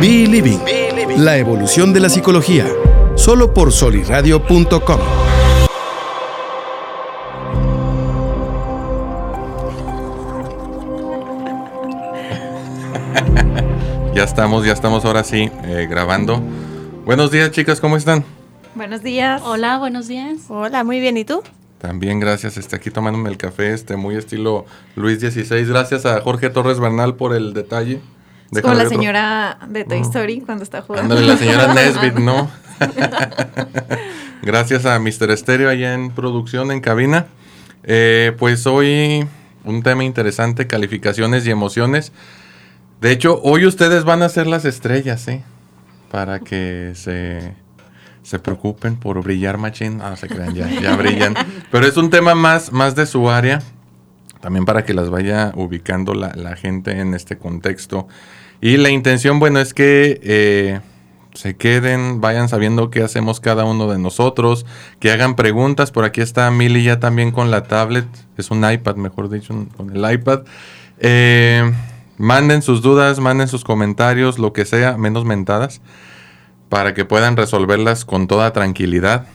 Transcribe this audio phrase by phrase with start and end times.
[0.00, 0.58] Be Living,
[1.16, 2.68] la evolución de la psicología,
[3.16, 5.00] solo por soliradio.com.
[14.14, 16.40] Ya estamos, ya estamos ahora sí eh, grabando.
[17.04, 18.24] Buenos días chicas, ¿cómo están?
[18.76, 19.42] Buenos días.
[19.44, 20.42] Hola, buenos días.
[20.48, 21.16] Hola, muy bien.
[21.16, 21.42] ¿Y tú?
[21.78, 25.64] También gracias, este, aquí tomándome el café, este, muy estilo Luis XVI.
[25.64, 28.00] Gracias a Jorge Torres Bernal por el detalle.
[28.50, 31.14] Es como la señora de Toy Story cuando está jugando.
[31.14, 32.50] Ándale, la señora Nesbit, ¿no?
[34.42, 35.30] gracias a Mr.
[35.30, 37.26] Estéreo allá en producción, en cabina.
[37.84, 39.26] Eh, pues hoy
[39.64, 42.12] un tema interesante, calificaciones y emociones.
[43.00, 45.44] De hecho, hoy ustedes van a ser las estrellas, ¿eh?
[46.10, 47.54] Para que se,
[48.22, 50.00] se preocupen por brillar machín.
[50.02, 51.34] Ah, se crean, ya, ya brillan.
[51.70, 53.60] Pero es un tema más, más de su área.
[54.40, 58.08] También para que las vaya ubicando la, la gente en este contexto.
[58.60, 60.80] Y la intención, bueno, es que eh,
[61.34, 64.66] se queden, vayan sabiendo qué hacemos cada uno de nosotros,
[64.98, 65.92] que hagan preguntas.
[65.92, 68.06] Por aquí está Mili ya también con la tablet,
[68.36, 70.40] es un iPad, mejor dicho, con el iPad.
[70.98, 71.70] Eh,
[72.16, 75.80] manden sus dudas, manden sus comentarios, lo que sea, menos mentadas,
[76.68, 79.26] para que puedan resolverlas con toda tranquilidad.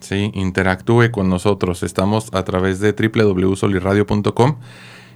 [0.00, 1.82] Sí, interactúe con nosotros.
[1.82, 4.56] Estamos a través de www.soliradio.com.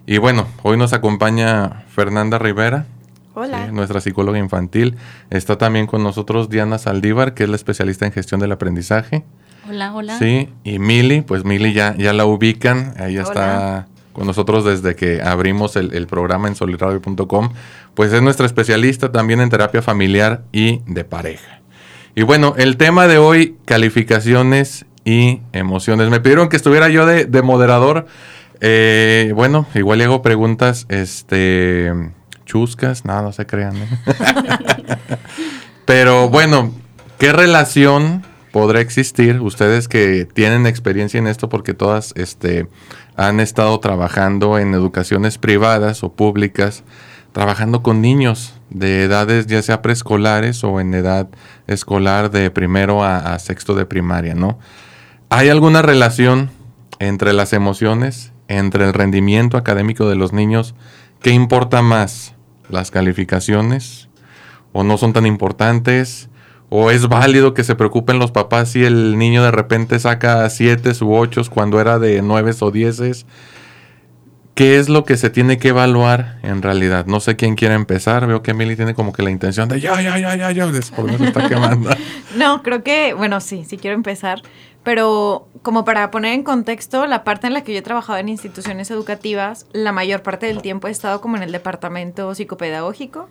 [0.06, 2.86] Y bueno, hoy nos acompaña Fernanda Rivera,
[3.34, 3.68] Hola.
[3.68, 4.96] nuestra psicóloga infantil.
[5.30, 9.24] Está también con nosotros Diana Saldívar, que es la especialista en gestión del aprendizaje.
[9.68, 10.18] Hola, hola.
[10.18, 15.22] Sí, y Mili, pues Mili ya, ya la ubican, ella está con nosotros desde que
[15.22, 17.50] abrimos el, el programa en soliradio.com.
[17.94, 21.60] Pues es nuestra especialista también en terapia familiar y de pareja.
[22.14, 26.10] Y bueno, el tema de hoy, calificaciones y emociones.
[26.10, 28.06] Me pidieron que estuviera yo de, de moderador.
[28.60, 31.90] Eh, bueno, igual le hago preguntas, este
[32.52, 33.74] chuscas, nada, no se crean.
[33.76, 33.88] ¿eh?
[35.86, 36.70] Pero bueno,
[37.18, 38.22] ¿qué relación
[38.52, 39.40] podrá existir?
[39.40, 42.68] Ustedes que tienen experiencia en esto porque todas este,
[43.16, 46.84] han estado trabajando en educaciones privadas o públicas,
[47.32, 51.28] trabajando con niños de edades ya sea preescolares o en edad
[51.66, 54.58] escolar de primero a, a sexto de primaria, ¿no?
[55.30, 56.50] ¿Hay alguna relación
[56.98, 60.74] entre las emociones, entre el rendimiento académico de los niños?
[61.22, 62.34] ¿Qué importa más?
[62.72, 64.08] ¿Las calificaciones?
[64.72, 66.30] ¿O no son tan importantes?
[66.70, 70.92] ¿O es válido que se preocupen los papás si el niño de repente saca siete
[71.02, 73.26] u ocho cuando era de nueve o dieces?
[74.54, 77.06] ¿Qué es lo que se tiene que evaluar en realidad?
[77.06, 78.26] No sé quién quiere empezar.
[78.26, 80.66] Veo que Emily tiene como que la intención de ya, ya, ya, ya, ya.
[80.96, 81.90] Por eso está quemando.
[82.36, 84.42] no, creo que, bueno, sí, sí quiero empezar.
[84.82, 88.28] Pero como para poner en contexto, la parte en la que yo he trabajado en
[88.28, 93.28] instituciones educativas, la mayor parte del tiempo he estado como en el departamento psicopedagógico.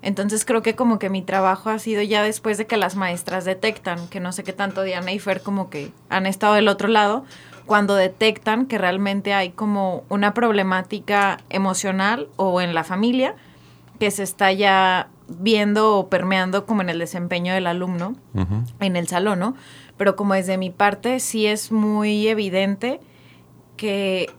[0.00, 3.44] Entonces creo que como que mi trabajo ha sido ya después de que las maestras
[3.44, 6.88] detectan, que no sé qué tanto Diana y Fer como que han estado del otro
[6.88, 7.24] lado,
[7.66, 13.34] cuando detectan que realmente hay como una problemática emocional o en la familia
[13.98, 18.64] que se está ya viendo o permeando como en el desempeño del alumno uh -huh.
[18.80, 19.56] en el salón, ¿no?
[19.96, 23.00] Pero como desde mi parte sí es muy evidente
[23.76, 24.30] que,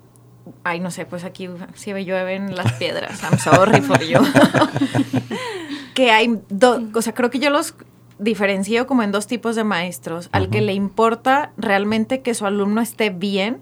[0.63, 4.19] ay, no sé, pues aquí si me llueven las piedras, I'm sorry for you.
[5.93, 7.75] que hay dos, o sea, creo que yo los
[8.19, 10.37] diferencio como en dos tipos de maestros, uh -huh.
[10.37, 13.61] al que le importa realmente que su alumno esté bien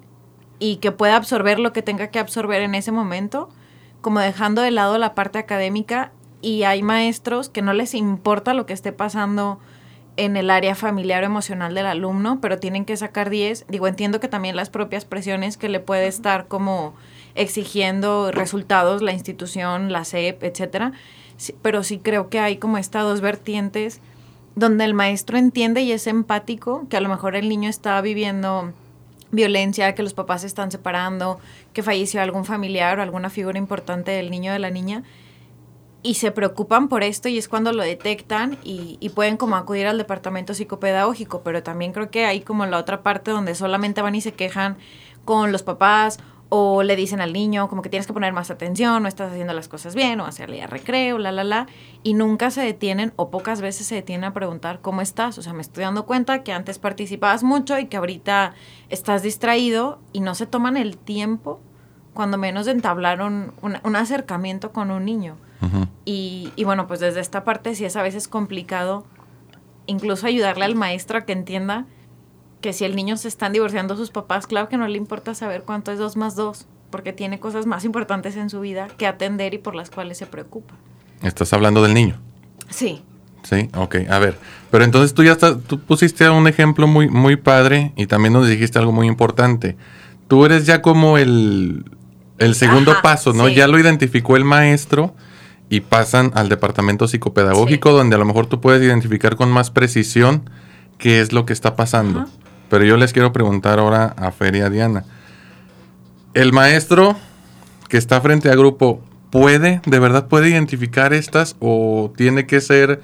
[0.60, 3.50] y que pueda absorber lo que tenga que absorber en ese momento,
[4.02, 6.12] como dejando de lado la parte académica
[6.42, 9.60] y hay maestros que no les importa lo que esté pasando
[10.16, 13.66] en el área familiar o emocional del alumno, pero tienen que sacar 10.
[13.68, 16.94] Digo, entiendo que también las propias presiones que le puede estar como
[17.36, 20.92] exigiendo resultados la institución, la SEP, etcétera,
[21.38, 24.02] sí, pero sí creo que hay como estas dos vertientes
[24.56, 28.72] donde el maestro entiende y es empático, que a lo mejor el niño está viviendo
[29.32, 31.40] violencia, que los papás se están separando,
[31.74, 35.04] que falleció algún familiar o alguna figura importante del niño o de la niña,
[36.04, 39.88] y se preocupan por esto y es cuando lo detectan y, y, pueden como acudir
[39.88, 44.14] al departamento psicopedagógico, pero también creo que hay como la otra parte donde solamente van
[44.14, 44.78] y se quejan
[45.24, 46.20] con los papás
[46.56, 49.54] o le dicen al niño como que tienes que poner más atención, no estás haciendo
[49.54, 51.66] las cosas bien o hacerle ya recreo, la, la, la,
[52.04, 55.54] y nunca se detienen o pocas veces se detienen a preguntar cómo estás, o sea,
[55.54, 58.54] me estoy dando cuenta que antes participabas mucho y que ahorita
[58.90, 61.60] estás distraído y no se toman el tiempo
[62.14, 65.36] cuando menos de entablar un, un, un acercamiento con un niño.
[65.62, 65.88] Uh -huh.
[66.06, 69.06] y, y, bueno, pues desde esta parte sí es a veces complicado
[69.86, 71.86] incluso ayudarle al maestro a que entienda
[72.62, 75.64] que si el niño se están divorciando sus papás, claro que no le importa saber
[75.64, 79.54] cuánto es dos más dos, porque tiene cosas más importantes en su vida que atender
[79.54, 80.74] y por las cuales se preocupa.
[81.22, 82.16] Estás hablando del niño.
[82.70, 83.04] Sí.
[83.44, 84.38] Sí, ok, a ver.
[84.72, 88.48] Pero entonces tú ya estás, tú pusiste un ejemplo muy, muy padre y también nos
[88.48, 89.76] dijiste algo muy importante.
[90.30, 91.84] Tú eres ya como el,
[92.40, 93.48] el segundo Ajá, paso, ¿no?
[93.48, 93.56] sí.
[93.56, 95.16] Ya lo identificó el maestro
[95.70, 97.96] y pasan al departamento psicopedagógico Sí.
[97.96, 100.50] donde a lo mejor tú puedes identificar con más precisión
[100.98, 102.22] qué es lo que está pasando.
[102.22, 102.30] Ajá.
[102.70, 105.06] Pero yo les quiero preguntar ahora a Fer y a Diana.
[106.34, 107.16] ¿El maestro
[107.88, 113.02] que está frente a grupo puede, de verdad puede identificar estas o tiene que ser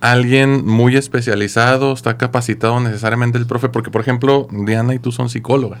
[0.00, 3.68] alguien muy especializado, está capacitado necesariamente el profe?
[3.68, 5.80] Porque, por ejemplo, Diana y tú son psicólogas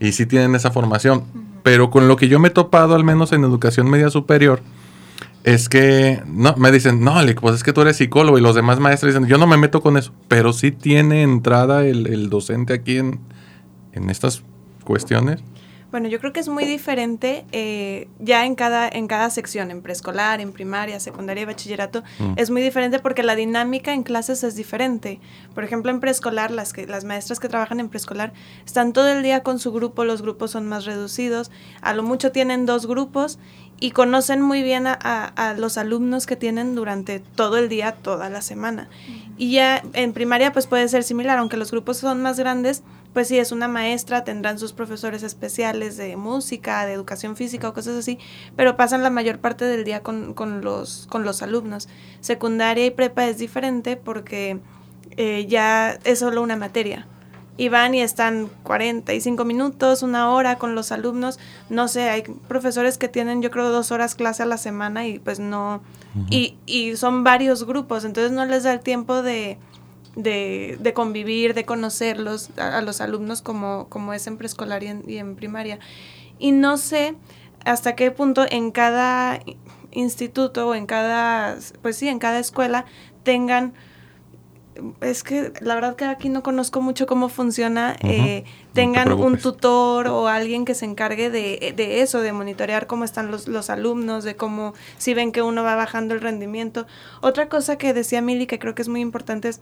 [0.00, 1.22] y sí tienen esa formación.
[1.62, 4.62] Pero con lo que yo me he topado, al menos en educación media superior,
[5.44, 8.54] es que no, me dicen, no, Alec, pues es que tú eres psicólogo y los
[8.54, 12.74] demás maestros dicen, yo no me meto con eso, pero sí tiene entrada el, docente
[12.74, 13.20] aquí en,
[13.92, 14.42] en estas
[14.84, 15.42] cuestiones.
[15.90, 19.82] Bueno, yo creo que es muy diferente eh, ya en cada, en cada sección, en
[19.82, 22.34] preescolar, en primaria, secundaria y bachillerato, Mm.
[22.36, 25.18] es muy diferente porque la dinámica en clases es diferente.
[25.54, 28.32] Por ejemplo, en preescolar, las, que, las maestras que trabajan en preescolar
[28.64, 31.50] están todo el día con su grupo, los grupos son más reducidos,
[31.80, 33.40] a lo mucho tienen dos grupos
[33.80, 37.92] y conocen muy bien a, a- a los alumnos que tienen durante todo el día,
[37.92, 38.88] toda la semana.
[39.38, 43.28] Y ya en primaria pues puede ser similar, aunque los grupos son más grandes, pues
[43.28, 47.96] sí, es una maestra, tendrán sus profesores especiales de música, de educación física o cosas
[47.96, 48.18] así,
[48.56, 51.88] pero pasan la mayor parte del día con, con los, con los alumnos.
[52.20, 54.60] Secundaria y prepa es diferente porque
[55.16, 57.06] eh, ya es solo una materia.
[57.56, 61.38] Y van y están 45 minutos, una hora con los alumnos.
[61.68, 65.18] No sé, hay profesores que tienen yo creo dos horas clase a la semana y
[65.18, 65.82] pues no...
[66.30, 69.58] y, y son varios grupos, entonces no les da el tiempo de,
[70.16, 74.88] de, de convivir, de conocerlos a, a los alumnos como, como es en preescolar y
[74.88, 75.78] en, y en primaria.
[76.38, 77.14] Y no sé
[77.64, 79.40] hasta qué punto en cada
[79.92, 82.86] instituto o en cada, pues sí, en cada escuela
[83.22, 83.74] tengan
[85.00, 89.12] es que la verdad que aquí no conozco mucho cómo funciona, eh, No te tengan
[89.12, 93.48] un tutor o alguien que se encargue de, de eso, de monitorear cómo están los,
[93.48, 96.86] los alumnos, de cómo si ven que uno va bajando el rendimiento.
[97.20, 99.60] Otra cosa que decía Mili que creo que es muy importante es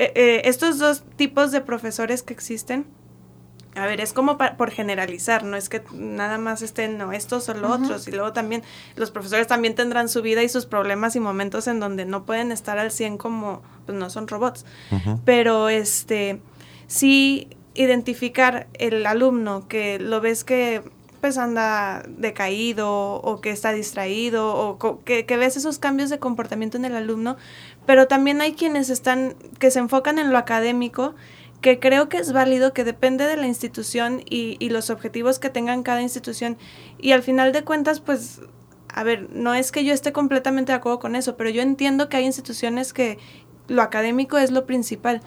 [0.00, 2.86] eh, eh, estos dos tipos de profesores que existen.
[3.76, 7.48] A ver, es como pa- por generalizar, no es que nada más estén, no, estos
[7.48, 8.08] o los otros.
[8.08, 8.64] Y luego también
[8.96, 12.50] los profesores también tendrán su vida y sus problemas y momentos en donde no pueden
[12.50, 14.64] estar al 100 como, pues no son robots.
[15.24, 16.40] Pero este,
[16.88, 20.82] sí identificar el alumno que lo ves que
[21.20, 26.76] pues anda decaído o que está distraído o que, que ves esos cambios de comportamiento
[26.76, 27.36] en el alumno,
[27.86, 31.14] pero también hay quienes están, que se enfocan en lo académico,
[31.60, 35.50] que creo que es válido, que depende de la institución y, y los objetivos que
[35.50, 36.56] tengan cada institución.
[36.98, 38.40] Y al final de cuentas, pues,
[38.88, 42.08] a ver, no es que yo esté completamente de acuerdo con eso, pero yo entiendo
[42.08, 43.18] que hay instituciones que
[43.70, 45.20] lo académico es lo principal.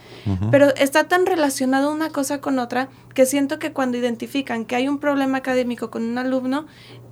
[0.51, 4.87] Pero está tan relacionado una cosa con otra que siento que cuando identifican que hay
[4.87, 6.65] un problema académico con un alumno,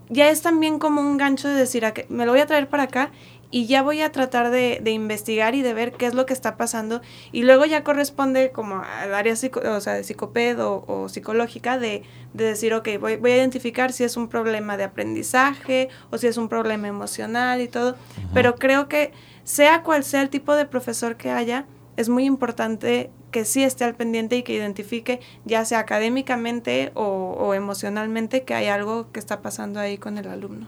[0.09, 2.67] ya es también como un gancho de decir, "Ah, que me lo voy a traer
[2.67, 3.11] para acá
[3.49, 6.33] y ya voy a tratar de, de investigar y de ver qué es lo que
[6.33, 7.01] está pasando.
[7.33, 11.77] Y luego ya corresponde como al área psico- o sea, de psicoped o, o psicológica
[11.77, 12.03] de,
[12.33, 16.27] de decir, ok, voy, voy a identificar si es un problema de aprendizaje o si
[16.27, 17.95] es un problema emocional y todo.
[18.33, 19.11] Pero creo que
[19.43, 21.65] sea cual sea el tipo de profesor que haya,
[21.97, 27.53] es muy importante que sí esté al pendiente y que identifique, ya sea académicamente o,
[27.53, 30.67] emocionalmente, que hay algo que está pasando ahí con el alumno.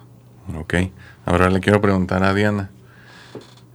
[0.58, 0.76] Ok,
[1.26, 2.72] ahora le quiero preguntar a Diana.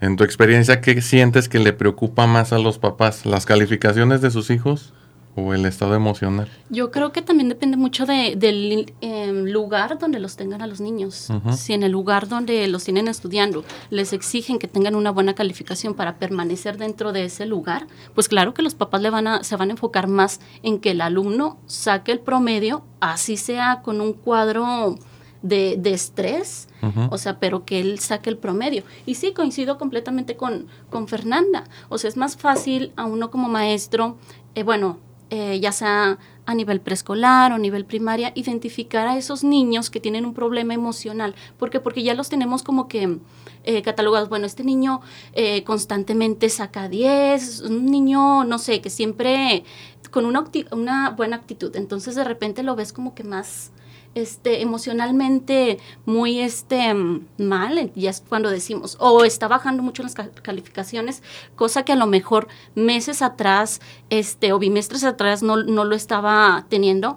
[0.01, 3.27] En tu experiencia, ¿qué sientes que le preocupa más a los papás?
[3.27, 4.95] ¿Las calificaciones de sus hijos
[5.39, 6.49] o el estado emocional?
[6.71, 10.81] Yo creo que también depende mucho de- del em, lugar donde los tengan a los
[10.81, 11.29] niños.
[11.57, 15.95] Si en el lugar donde los tienen estudiando les exigen que tengan una buena calificación
[15.95, 19.57] para permanecer dentro de ese lugar, pues claro que los papás le van a, se
[19.57, 24.13] van a enfocar más en que el alumno saque el promedio, así sea con un
[24.13, 24.97] cuadro
[25.43, 26.69] de, de estrés,
[27.11, 28.83] o sea, pero que él saque el promedio.
[29.07, 31.65] Y sí, coincido completamente con, con Fernanda.
[31.89, 34.17] O sea, es más fácil a uno como maestro,
[34.57, 34.99] eh, bueno,
[35.31, 40.25] eh, ya sea a nivel preescolar o nivel primaria, identificar a esos niños que tienen
[40.25, 41.35] un problema emocional.
[41.59, 41.81] ¿Por qué?
[41.81, 43.19] Porque ya los tenemos como que
[43.65, 44.31] eh, catalogados.
[44.31, 45.03] Bueno, este niño
[45.35, 49.65] eh, constantemente saca 10, un niño, no sé, que siempre
[50.11, 51.77] con una, una buena actitud.
[51.77, 53.71] Entonces de repente lo ves como que más
[54.19, 56.95] este, emocionalmente muy este,
[57.39, 61.23] mal, y es cuando decimos, o está bajando mucho las ca- calificaciones,
[61.57, 66.67] cosa que a lo mejor meses atrás este, o bimestres atrás no, no lo estaba
[66.69, 67.17] teniendo.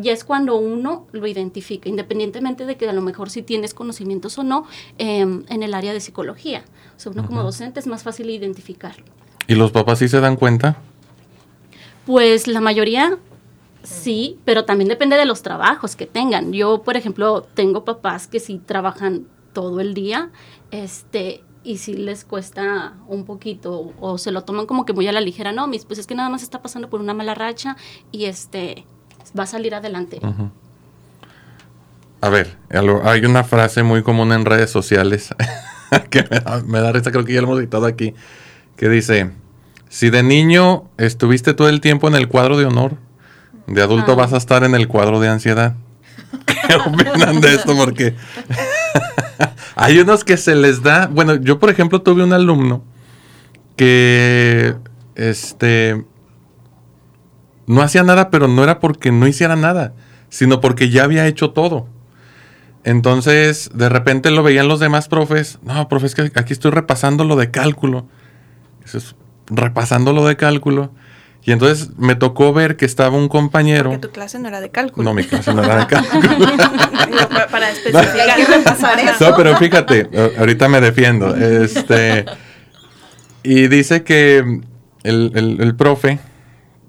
[0.00, 4.38] y es cuando uno lo identifica, independientemente de que a lo mejor si tienes conocimientos
[4.38, 4.64] o no
[4.98, 6.62] em, en el área de psicología.
[6.96, 9.04] O sea, uno como docente es más fácil identificarlo.
[9.48, 10.76] ¿Y los papás sí se dan cuenta?
[12.06, 13.18] Pues la mayoría
[13.82, 16.52] sí, pero también depende de los trabajos que tengan.
[16.52, 20.30] Yo, por ejemplo, tengo papás que sí trabajan todo el día,
[20.70, 25.12] este, y si les cuesta un poquito o se lo toman como que muy a
[25.12, 27.76] la ligera, no, mis, pues es que nada más está pasando por una mala racha
[28.12, 28.86] y este
[29.38, 30.20] va a salir adelante.
[32.22, 32.56] A ver,
[33.04, 35.34] hay una frase muy común en redes sociales
[36.10, 36.24] que
[36.66, 38.14] me da, risa, creo que ya lo hemos citado aquí,
[38.76, 39.30] que dice,
[39.88, 42.96] si de niño estuviste todo el tiempo en el cuadro de honor,
[43.70, 44.16] de adulto ah.
[44.16, 45.74] vas a estar en el cuadro de ansiedad.
[46.46, 47.74] ¿Qué opinan de esto?
[47.76, 48.14] Porque
[49.76, 52.82] hay unos que se les da, bueno, yo por ejemplo tuve un alumno
[53.76, 54.74] que
[55.14, 56.04] este
[57.66, 59.94] no hacía nada, pero no era porque no hiciera nada,
[60.28, 61.86] sino porque ya había hecho todo.
[62.82, 65.58] Entonces, de repente lo veían los demás profes.
[65.62, 68.06] No, profes, que aquí estoy repasando lo de cálculo.
[68.84, 69.14] Eso es
[69.46, 70.92] repasando lo de cálculo.
[71.42, 73.90] Y entonces me tocó ver que estaba un compañero.
[73.90, 75.04] Porque tu clase no era de cálculo.
[75.04, 76.28] No, mi clase no era de cálculo.
[77.50, 78.38] para, especificar.
[78.38, 79.30] eso.
[79.30, 81.34] No, pero fíjate, ahorita me defiendo.
[81.34, 82.26] Este.
[83.42, 84.60] Y dice que
[85.02, 86.18] el, el profe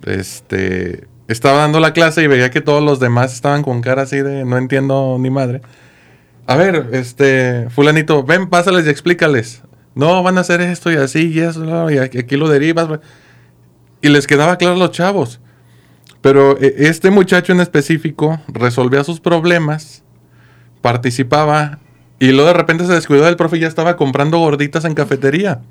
[0.06, 4.18] este, estaba dando la clase y veía que todos los demás estaban con cara así
[4.18, 5.62] de no entiendo ni madre.
[6.48, 9.62] A ver, este, fulanito, ven, pásales y explícales.
[9.94, 12.88] No, van a hacer esto y así y eso, y aquí lo derivas.
[14.02, 15.40] Y les quedaba claro a los chavos.
[16.22, 20.04] Pero e, este muchacho en específico resolvía sus problemas,
[20.82, 21.80] participaba
[22.20, 25.62] y luego de repente se descuidó del profe y ya estaba comprando gorditas en cafetería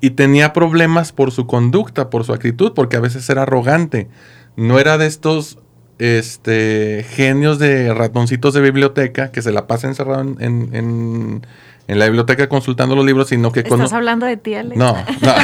[0.00, 4.08] y tenía problemas por su conducta, por su actitud, porque a veces era arrogante.
[4.56, 5.58] No era de estos
[5.98, 11.42] este, genios de ratoncitos de biblioteca que se la pasa encerrado en,
[11.88, 13.60] la biblioteca consultando los libros, sino que...
[13.60, 14.76] ¿Estás hablando de ti, Alex?
[14.76, 15.34] No, no.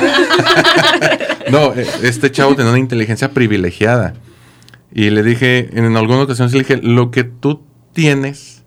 [1.50, 4.14] no, e, este chavo tenía una inteligencia privilegiada.
[4.92, 8.64] Y le dije, en alguna ocasión le dije, lo que tú tienes,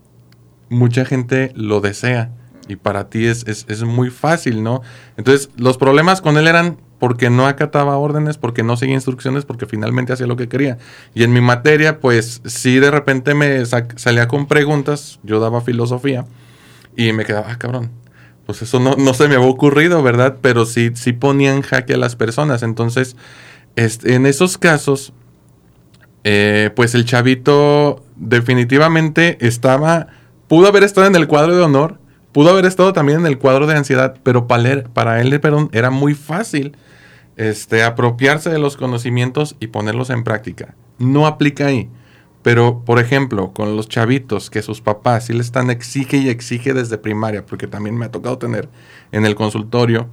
[0.68, 2.30] mucha gente lo desea
[2.68, 4.82] y para ti es, es, muy fácil, ¿no?
[5.16, 9.66] Entonces, los problemas con él eran porque no acataba órdenes, porque no seguía instrucciones, porque
[9.66, 10.78] finalmente hacía lo que quería.
[11.14, 16.24] Y en mi materia, pues sí, de repente me salía con preguntas, yo daba filosofía
[16.96, 17.90] y me quedaba, ah, cabrón,
[18.46, 20.38] pues eso no, no se me había ocurrido, ¿verdad?
[20.40, 22.62] Pero sí, sí ponía en jaque a las personas.
[22.62, 23.16] Entonces,
[23.76, 25.12] en esos casos,
[26.24, 30.08] eh, pues el chavito definitivamente estaba,
[30.48, 31.98] pudo haber estado en el cuadro de honor,
[32.36, 35.70] Pudo haber estado también en el cuadro de ansiedad, pero para él, para él perdón,
[35.72, 36.76] era muy fácil
[37.38, 40.74] este, apropiarse de los conocimientos y ponerlos en práctica.
[40.98, 41.88] No aplica ahí.
[42.46, 46.74] Pero, por ejemplo, con los chavitos que sus papás sí le están exige y exige
[46.74, 48.68] desde primaria, porque también me ha tocado tener
[49.10, 50.08] en el consultorio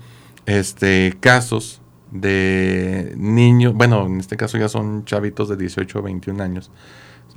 [0.48, 6.44] este, casos de niños, bueno, en este caso ya son chavitos de 18 o 21
[6.44, 6.72] años,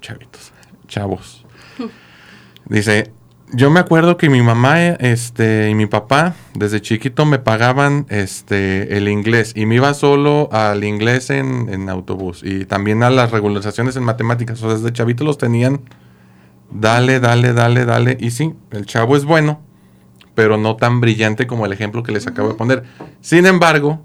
[0.00, 0.50] chavitos,
[0.88, 1.44] chavos.
[2.64, 3.12] Dice,
[3.52, 8.96] yo me acuerdo que mi mamá este, y mi papá desde chiquito me pagaban este,
[8.96, 13.94] el inglés y me iba solo al inglés en, autobús y también a las regularizaciones
[13.96, 14.62] en matemáticas.
[14.62, 15.80] O sea, desde chavito los tenían,
[16.70, 18.16] dale, dale, dale, dale.
[18.20, 19.60] Y sí, el chavo es bueno,
[20.34, 22.82] pero no tan brillante como el ejemplo que les acabo de poner.
[23.20, 24.02] Sin embargo,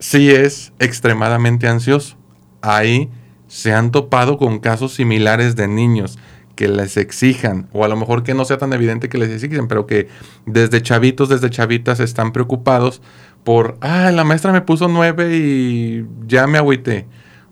[0.00, 2.16] sí es extremadamente ansioso.
[2.62, 3.10] Ahí
[3.46, 6.18] se han topado con casos similares de niños
[6.54, 9.68] que les exijan, o a lo mejor que no sea tan evidente que les exigen,
[9.68, 10.08] pero que
[10.46, 13.02] desde chavitos, desde chavitas están preocupados
[13.44, 17.06] por, ah, la maestra me puso nueve y ya me agüité.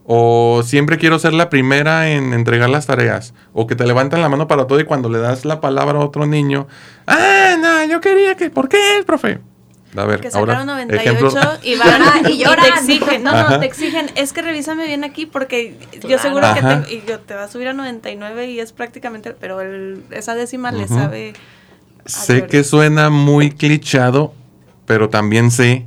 [0.04, 3.34] O siempre quiero ser la primera en entregar las tareas.
[3.52, 6.04] O que te levantan la mano para todo y cuando le das la palabra a
[6.04, 6.66] otro niño,
[7.06, 9.40] ah, no, yo quería que, ¿por qué, profe?
[9.94, 14.10] A ver, que sacaron 98 y van a, y, te exigen, no, no, te exigen,
[14.14, 15.76] es que revísame bien aquí porque
[16.08, 19.32] yo seguro que te, y yo te va a subir a 99 y es prácticamente,
[19.32, 19.60] pero
[20.10, 21.34] esa décima le sabe.
[22.06, 24.32] Sé que suena muy clichado,
[24.86, 25.86] pero también sé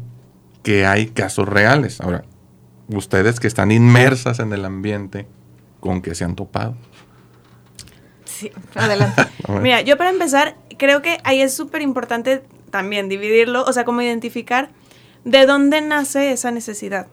[0.62, 2.00] que hay casos reales.
[2.00, 2.24] Ahora,
[2.88, 5.28] ustedes que están inmersas en el ambiente,
[5.80, 6.76] ¿con qué se han topado?
[8.26, 9.26] Sí, adelante.
[9.62, 12.44] Mira, yo para empezar, creo que ahí es súper importante
[12.76, 14.70] también dividirlo, o sea, como identificar
[15.24, 17.08] de dónde nace esa necesidad.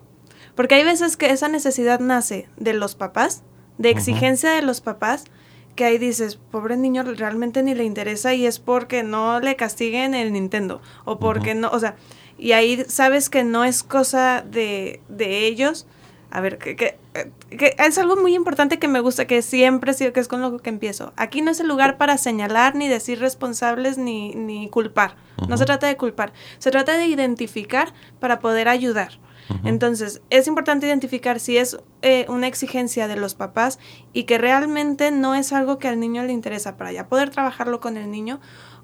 [0.56, 3.44] Porque hay veces que esa necesidad nace de los papás,
[3.78, 5.22] de exigencia de los papás,
[5.76, 10.14] que ahí dices, pobre niño, realmente ni le interesa y es porque no le castiguen
[10.14, 11.94] el Nintendo, o porque no, o sea,
[12.36, 15.86] y ahí sabes que no es cosa de, de ellos,
[16.32, 16.98] A ver, que, que,
[17.50, 20.70] que es algo muy importante que me gusta, que siempre que es con lo que
[20.70, 21.12] empiezo.
[21.16, 25.16] Aquí no es el lugar para señalar, ni decir responsables, ni, ni culpar.
[25.48, 29.18] No se trata de culpar, se trata de identificar para poder ayudar.
[29.64, 33.78] Entonces, es importante identificar si es eh, una exigencia de los papás
[34.12, 37.80] y que realmente no es algo que al niño le interesa para ya poder trabajarlo
[37.80, 38.40] con el niño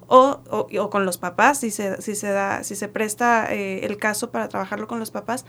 [0.09, 3.99] o, o, con los papás, si se, si se, da, si se presta eh, el
[3.99, 5.47] caso para trabajarlo con los papás,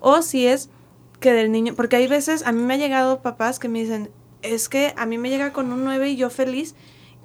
[0.00, 0.70] o si es
[1.22, 4.10] que del niño, porque hay veces, a mí me ha llegado papás que me dicen,
[4.42, 6.74] es que a mí me llega con un 9 y yo feliz,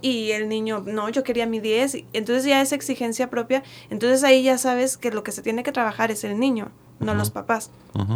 [0.02, 4.44] y el niño, no, yo quería mi 10, entonces ya es exigencia propia, entonces ahí
[4.44, 7.72] ya sabes que lo que se tiene que trabajar es el niño, no los papás,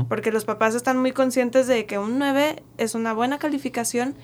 [0.07, 4.15] porque los papás están muy conscientes de que un 9 es una buena calificación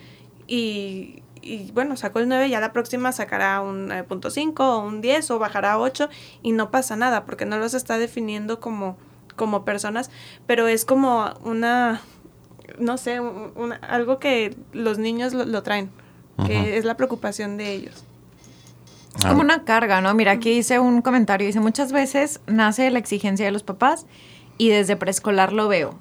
[0.48, 5.32] y, y bueno, sacó el 9, ya la próxima sacará un 9.5 o un 10
[5.32, 6.10] o bajará a 8
[6.44, 8.98] y no pasa nada porque no los está definiendo como,
[9.38, 10.12] como personas,
[10.46, 12.02] pero es como una,
[12.78, 13.22] no sé,
[13.82, 15.90] algo que los niños lo traen
[16.46, 18.04] que es la preocupación de ellos.
[19.18, 20.14] Es como una carga, ¿no?
[20.14, 24.06] Mira, aquí hice un comentario, dice, muchas veces nace la exigencia de los papás
[24.58, 25.98] y desde preescolar lo veo.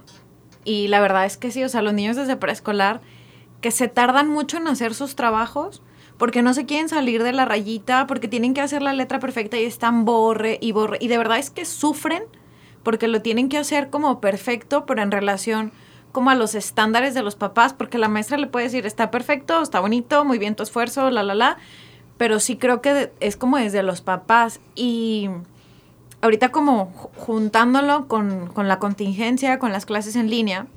[0.64, 3.00] Y la verdad es que sí, o sea, los niños desde preescolar
[3.61, 5.83] que se tardan mucho en hacer sus trabajos
[6.19, 9.59] porque no se quieren salir de la rayita, porque tienen que hacer la letra perfecta
[9.59, 10.99] y están borre y borre.
[11.00, 12.23] Y de verdad es que sufren
[12.87, 15.73] porque lo tienen que hacer como perfecto, pero en relación
[16.12, 19.61] como a los estándares de los papás, porque la maestra le puede decir, está perfecto,
[19.61, 21.57] está bonito, muy bien tu esfuerzo, la, la, la,
[22.16, 24.61] pero sí creo que es como desde los papás.
[24.76, 25.28] Y
[26.21, 30.69] ahorita como juntándolo con, la contingencia, con las clases en línea,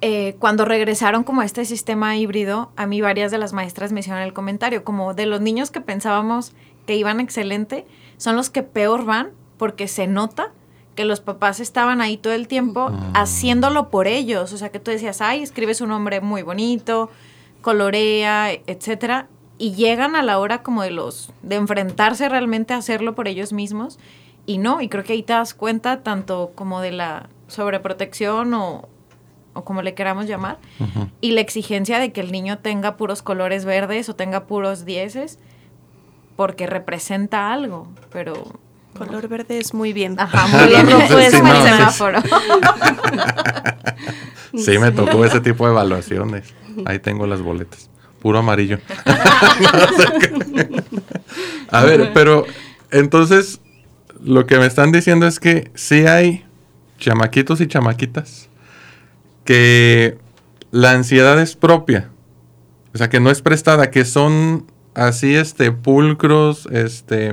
[0.00, 4.00] eh, cuando regresaron como a este sistema híbrido, a mí varias de las maestras me
[4.00, 6.54] hicieron el comentario, como de los niños que pensábamos
[6.86, 7.84] que iban excelente,
[8.16, 10.50] son los que peor van porque se nota
[10.94, 13.12] que los papás estaban ahí todo el tiempo ah.
[13.14, 14.52] haciéndolo por ellos.
[14.52, 17.10] O sea, que tú decías, ay, escribes un nombre muy bonito,
[17.60, 19.28] colorea, etcétera.
[19.58, 23.52] Y llegan a la hora como de los, de enfrentarse realmente a hacerlo por ellos
[23.52, 23.98] mismos.
[24.44, 28.88] Y no, y creo que ahí te das cuenta tanto como de la sobreprotección o,
[29.54, 30.58] o como le queramos llamar,
[31.20, 35.38] y la exigencia de que el niño tenga puros colores verdes o tenga puros dieces,
[36.36, 38.58] porque representa algo, pero
[38.96, 40.14] Color verde es muy bien.
[40.18, 40.90] Ajá, muy bien.
[40.90, 42.22] Rojo es como el semáforo.
[44.56, 46.54] sí, me tocó ese tipo de evaluaciones.
[46.84, 47.90] Ahí tengo las boletas.
[48.20, 48.78] Puro amarillo.
[51.70, 52.44] A ver, pero
[52.90, 53.60] entonces
[54.22, 56.44] lo que me están diciendo es que sí hay
[56.98, 58.48] chamaquitos y chamaquitas
[59.44, 60.18] que
[60.70, 62.10] la ansiedad es propia.
[62.94, 67.32] O sea, que no es prestada, que son así, este, pulcros, este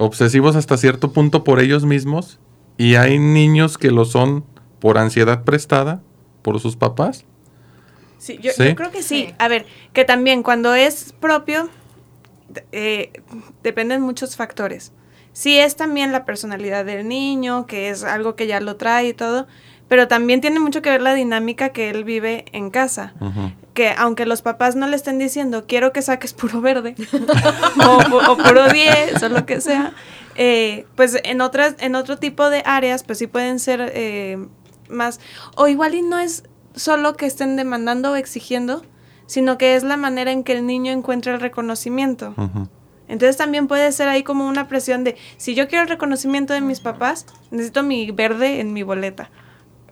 [0.00, 2.38] obsesivos hasta cierto punto por ellos mismos
[2.78, 4.44] y hay niños que lo son
[4.78, 6.00] por ansiedad prestada
[6.40, 7.26] por sus papás.
[8.16, 9.34] Sí, yo, creo que sí.
[9.38, 11.68] A ver, que también cuando es propio
[12.72, 13.12] eh,
[13.62, 14.92] dependen muchos factores.
[15.34, 19.14] Sí es también la personalidad del niño, que es algo que ya lo trae y
[19.14, 19.46] todo,
[19.90, 23.12] pero también tiene mucho que ver la dinámica que él vive en casa.
[23.74, 26.94] Que aunque los papás no le estén diciendo, quiero que saques puro verde
[28.28, 29.92] o, puro 10 o lo que sea,
[30.36, 34.38] eh, pues en, otras, en otro tipo de áreas, pues sí pueden ser eh,
[34.88, 35.18] más,
[35.56, 36.44] o igual y no es
[36.76, 38.84] solo que estén demandando o exigiendo,
[39.26, 42.32] sino que es la manera en que el niño encuentra el reconocimiento.
[43.08, 46.60] Entonces también puede ser ahí como una presión de, si yo quiero el reconocimiento de
[46.60, 49.30] mis papás, necesito mi verde en mi boleta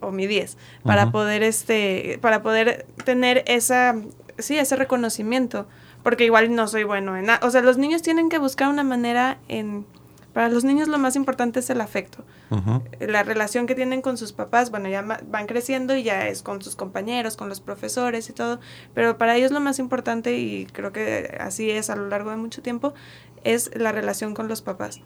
[0.01, 3.97] o mi 10 para poder este para poder tener esa
[4.39, 5.67] sí ese reconocimiento
[6.03, 7.41] porque igual no soy bueno en nada.
[7.47, 9.87] O sea los niños tienen que buscar una manera en
[10.33, 12.25] para los niños lo más importante es el afecto.
[13.01, 16.63] La relación que tienen con sus papás bueno ya van creciendo y ya es con
[16.63, 18.61] sus compañeros con los profesores y todo
[18.95, 22.37] pero para ellos lo más importante y creo que así es a lo largo de
[22.37, 22.95] mucho tiempo
[23.45, 25.01] es la relación con los papás.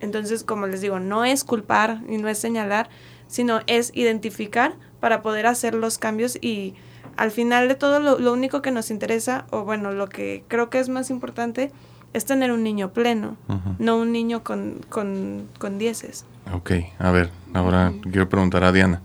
[0.00, 2.88] Entonces como les digo no es culpar y no es señalar
[3.34, 6.74] sino es identificar para poder hacer los cambios y
[7.16, 10.78] al final de todo lo, único que nos interesa, o bueno, lo que creo que
[10.78, 11.72] es más importante,
[12.12, 13.36] es tener un niño pleno,
[13.80, 16.24] no un niño con, con, con dieces.
[16.52, 16.70] Ok,
[17.00, 19.02] a ver, ahora quiero preguntar a Diana.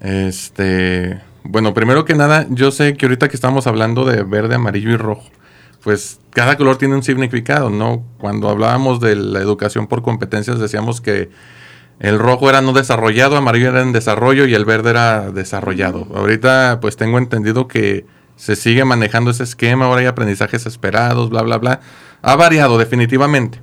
[0.00, 4.90] Este, bueno, primero que nada, yo sé que ahorita que estamos hablando de verde, amarillo
[4.90, 5.30] y rojo,
[5.84, 8.02] pues cada color tiene un significado, ¿no?
[8.18, 11.30] Cuando hablábamos de la educación por competencias decíamos que
[12.00, 16.08] el rojo era no desarrollado, amarillo era en desarrollo y el verde era desarrollado.
[16.14, 21.42] Ahorita pues tengo entendido que se sigue manejando ese esquema, ahora hay aprendizajes esperados, bla,
[21.42, 21.80] bla, bla.
[22.22, 23.60] Ha variado definitivamente.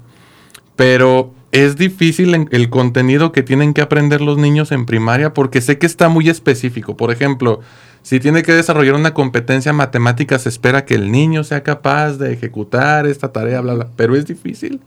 [0.75, 5.79] Pero es difícil el contenido que tienen que aprender los niños en primaria porque sé
[5.79, 6.95] que está muy específico.
[6.95, 7.61] Por ejemplo,
[8.03, 12.33] si tiene que desarrollar una competencia matemática, se espera que el niño sea capaz de
[12.33, 13.87] ejecutar esta tarea, bla, bla.
[13.95, 14.79] Pero es difícil.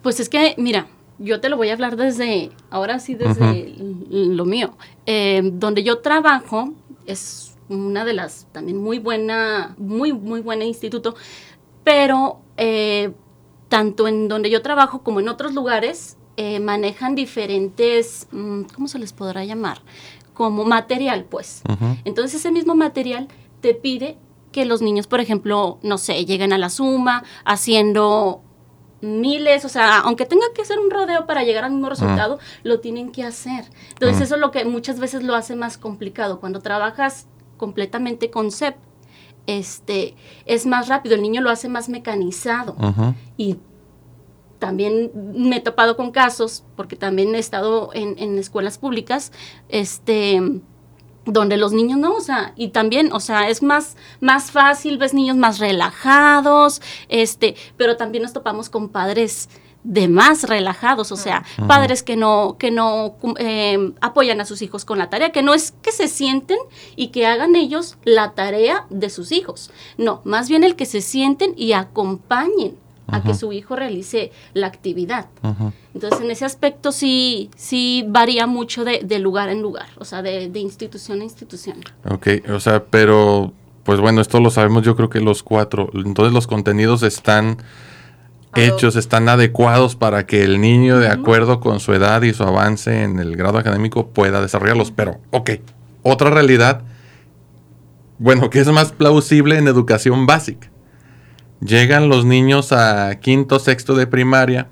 [0.00, 0.86] Pues es que, mira,
[1.18, 3.74] yo te lo voy a hablar desde, ahora sí, desde
[4.10, 4.76] lo mío.
[5.06, 6.72] Eh, donde yo trabajo
[7.06, 11.14] es una de las también muy buena, muy, muy buena instituto,
[11.82, 13.12] pero eh,
[13.68, 18.98] tanto en donde yo trabajo como en otros lugares eh, manejan diferentes, mm, ¿cómo se
[18.98, 19.82] les podrá llamar?
[20.32, 21.62] Como material, pues.
[22.04, 23.28] Entonces ese mismo material
[23.60, 24.18] te pide
[24.50, 28.42] que los niños, por ejemplo, no sé, lleguen a la suma haciendo
[29.04, 32.80] miles, o sea, aunque tenga que hacer un rodeo para llegar al mismo resultado, lo
[32.80, 33.64] tienen que hacer.
[33.90, 36.40] Entonces eso es lo que muchas veces lo hace más complicado.
[36.40, 38.76] Cuando trabajas completamente con CEP,
[39.46, 40.14] este,
[40.46, 42.76] es más rápido, el niño lo hace más mecanizado
[43.36, 43.58] y
[44.58, 49.32] también me he topado con casos, porque también he estado en, en escuelas públicas,
[49.68, 50.40] este
[51.24, 55.14] donde los niños no, o sea, y también, o sea, es más, más fácil, ves
[55.14, 59.48] niños más relajados, este, pero también nos topamos con padres
[59.84, 64.86] de más relajados, o sea, padres que no, que no eh, apoyan a sus hijos
[64.86, 66.58] con la tarea, que no es que se sienten
[66.96, 71.02] y que hagan ellos la tarea de sus hijos, no, más bien el que se
[71.02, 75.26] sienten y acompañen a que su hijo realice la actividad.
[75.94, 80.22] Entonces, en ese aspecto sí, sí varía mucho de, de lugar en lugar, o sea,
[80.22, 81.78] de, de institución a institución.
[82.10, 83.52] Ok, o sea, pero
[83.84, 85.90] pues bueno, esto lo sabemos yo creo que los cuatro.
[85.94, 87.58] Entonces los contenidos están
[88.56, 93.02] hechos, están adecuados para que el niño, de acuerdo con su edad y su avance
[93.02, 94.90] en el grado académico, pueda desarrollarlos.
[94.90, 95.50] Pero, ok,
[96.02, 96.82] otra realidad,
[98.18, 100.70] bueno, que es más plausible en educación básica.
[101.64, 104.68] Llegan los niños a quinto, sexto de primaria,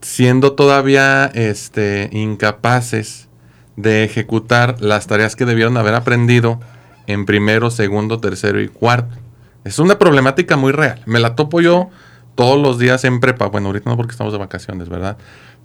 [0.00, 3.28] siendo todavía este, incapaces
[3.76, 6.58] de ejecutar las tareas que debieron haber aprendido
[7.06, 9.14] en primero, segundo, tercero y cuarto.
[9.62, 11.00] Es una problemática muy real.
[11.06, 11.90] Me la topo yo
[12.34, 13.46] todos los días en prepa.
[13.46, 15.16] Bueno, ahorita no porque estamos de vacaciones, ¿verdad?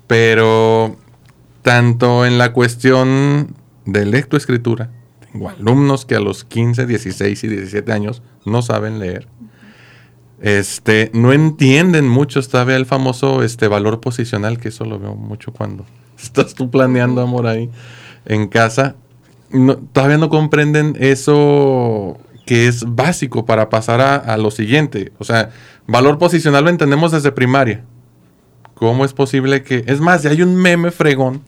[0.06, 0.96] Pero
[1.64, 4.92] tanto en la cuestión de lectoescritura,
[5.32, 9.28] tengo alumnos que a los 15, 16 y 17 años no saben leer.
[10.44, 15.54] Este, no entienden mucho todavía el famoso este valor posicional, que eso lo veo mucho
[15.54, 15.86] cuando
[16.22, 17.70] estás tú planeando amor ahí
[18.26, 18.96] en casa.
[19.52, 25.14] No- todavía no comprenden eso que es básico para pasar a, lo siguiente.
[25.18, 25.52] O sea,
[25.88, 27.86] valor posicional lo entendemos desde primaria.
[28.74, 29.86] ¿Cómo es posible que.?
[29.88, 31.42] Es más, hay un meme fregón.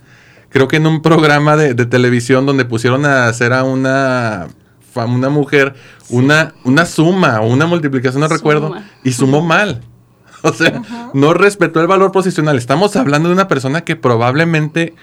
[0.48, 4.48] Creo que en un programa de, de televisión donde pusieron a hacer a una,
[5.04, 5.76] una mujer
[6.10, 8.38] una, una suma o una multiplicación, no Suma.
[8.38, 9.82] recuerdo, y sumó mal.
[10.42, 10.84] O sea,
[11.16, 12.56] no respetó el valor posicional.
[12.60, 14.94] Estamos hablando de una persona que probablemente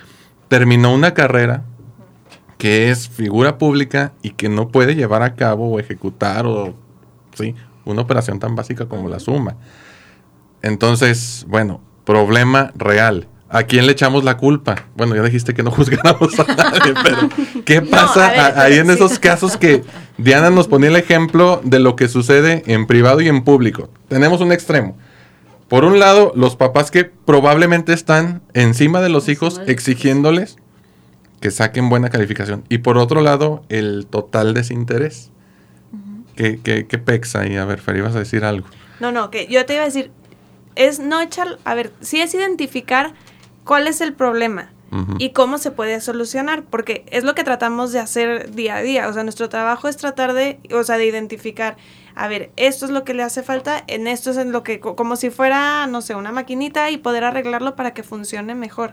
[0.47, 1.65] terminó una carrera
[2.59, 6.75] que es figura pública y que no puede llevar a cabo o ejecutar o
[7.35, 9.57] sí, una operación tan básica como la suma.
[10.63, 13.27] Entonces, bueno, problema real.
[13.53, 14.87] ¿A quién le echamos la culpa?
[14.97, 17.29] Bueno, ya dijiste que no juzgáramos a nadie, pero
[17.67, 18.93] ¿qué pasa ver, ahí en sí.
[18.95, 19.85] esos casos que
[20.17, 23.91] Diana nos ponía el ejemplo de lo que sucede en privado y en público?
[24.09, 24.97] Tenemos un extremo.
[25.69, 30.57] Por un lado, los papás que probablemente están encima de los hijos exigiéndoles
[31.41, 32.65] que saquen buena calificación.
[32.71, 35.31] Y por otro lado, el total desinterés.
[36.37, 37.57] ¿Qué, qué, qué pexa ahí?
[37.57, 38.67] A ver, Fer, ibas a decir algo.
[39.01, 40.11] No, no, que yo te iba a decir,
[40.75, 43.13] es no echar, a ver, sí es identificar
[43.65, 44.71] cuál es el problema
[45.19, 49.09] y cómo se puede solucionar, porque es lo que tratamos de hacer día a día,
[49.09, 51.79] o sea, nuestro trabajo es tratar de, o sea, de identificar,
[52.15, 54.81] a ver, esto es lo que le hace falta, en esto es en lo que,
[54.81, 58.93] co- como si fuera, no sé, una maquinita y poder arreglarlo para que funcione mejor.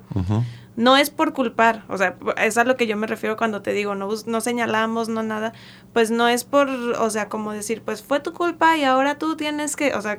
[0.79, 3.73] No es por culpar, o sea, es a lo que yo me refiero cuando te
[3.73, 5.51] digo, no, no señalamos, no nada,
[5.91, 9.35] pues no es por, o sea, como decir, pues fue tu culpa y ahora tú
[9.35, 10.17] tienes que, o sea,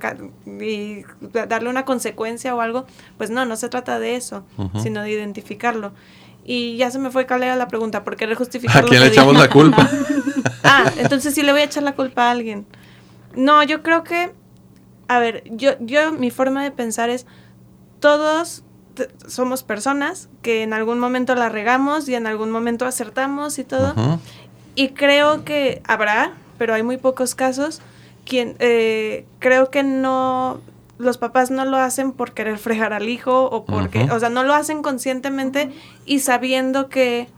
[0.61, 2.85] y da- darle una consecuencia o algo,
[3.17, 4.45] pues no, no se trata de eso,
[4.83, 5.93] sino de identificarlo.
[6.45, 9.01] Y ya se me fue cuál era la pregunta, ¿por querer ¿A justificar lo quién
[9.01, 9.89] le echamos la culpa?
[10.63, 12.67] Ah, entonces sí le voy a echar la culpa a alguien.
[13.35, 14.33] No, yo creo que,
[15.09, 17.25] a ver, yo, yo, mi forma de pensar es,
[17.99, 18.63] todos
[19.27, 23.95] somos personas que en algún momento la regamos y en algún momento acertamos y todo.
[24.75, 27.81] Y creo que habrá, pero hay muy pocos casos,
[28.25, 30.61] quien eh, creo que no,
[30.99, 34.43] los papás no lo hacen por querer fregar al hijo o porque, o sea, no
[34.45, 35.73] lo hacen conscientemente
[36.05, 37.29] y sabiendo que,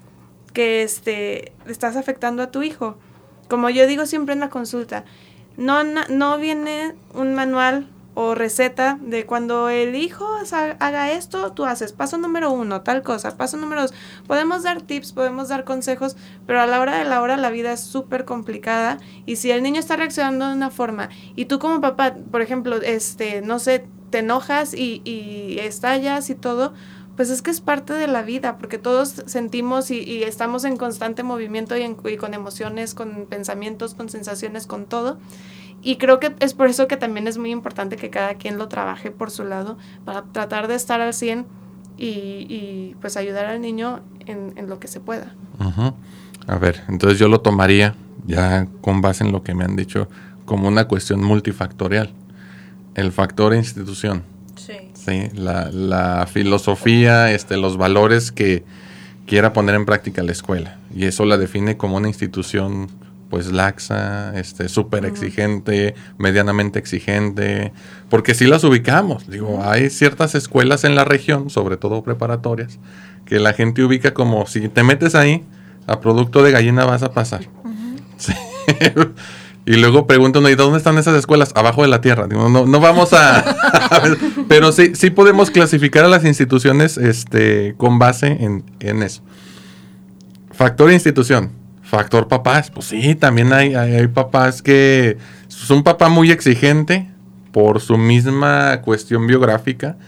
[0.53, 2.97] que este, estás afectando a tu hijo.
[3.49, 5.05] Como yo digo siempre en la consulta,
[5.57, 10.27] no, no viene un manual o receta de cuando el hijo
[10.79, 13.95] haga esto, tú haces paso número uno, tal cosa, paso número dos.
[14.27, 17.73] Podemos dar tips, podemos dar consejos, pero a la hora de la hora la vida
[17.73, 21.81] es súper complicada y si el niño está reaccionando de una forma y tú como
[21.81, 26.75] papá, por ejemplo, este, no sé, te enojas y, y estallas y todo,
[27.17, 31.23] pues es que es parte de la vida, porque todos sentimos y, estamos en constante
[31.23, 35.19] movimiento y, y, con emociones, con pensamientos, con sensaciones, con todo.
[35.83, 38.69] Y creo que es por eso que también es muy importante que cada quien lo
[38.69, 41.45] trabaje por su lado, para tratar de estar al 100
[41.99, 42.07] y,
[42.49, 45.35] y pues ayudar al niño en, en lo que se pueda.
[46.47, 47.95] A ver, entonces yo lo tomaría,
[48.27, 50.09] ya con base en lo que me han dicho,
[50.45, 52.13] como una cuestión multifactorial.
[52.95, 54.23] El factor institución.
[54.57, 54.75] Sí.
[54.95, 55.29] ¿sí?
[55.35, 58.65] La, la filosofía, este, los valores que
[59.27, 60.79] quiera poner en práctica la escuela.
[60.95, 62.89] Y eso la define como una institución
[63.33, 67.73] pues laxa, este, súper exigente, medianamente exigente,
[68.11, 69.27] porque si las ubicamos.
[69.27, 72.79] Digo, hay ciertas escuelas en la región, sobre todo preparatorias,
[73.25, 75.47] que la gente ubica como si te metes ahí,
[75.87, 77.49] a producto de gallina vas a pasar.
[79.65, 81.53] y luego preguntan, ¿y dónde están esas escuelas?
[81.55, 82.27] Abajo de la tierra.
[82.27, 83.57] Digo, no, no vamos a...
[84.47, 89.23] pero sí, sí podemos clasificar a las instituciones este, con base en, en eso.
[90.51, 91.62] Factor institución
[91.93, 97.07] Factor papás, pues sí, también hay, hay, papás que es un papá muy exigente
[97.53, 99.99] por su misma cuestión biográfica.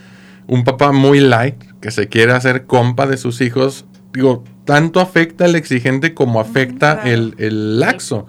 [0.46, 3.84] Un papá muy light, que se quiere hacer compa de sus hijos.
[4.14, 8.26] Digo, tanto afecta el exigente como afecta el, el, laxo.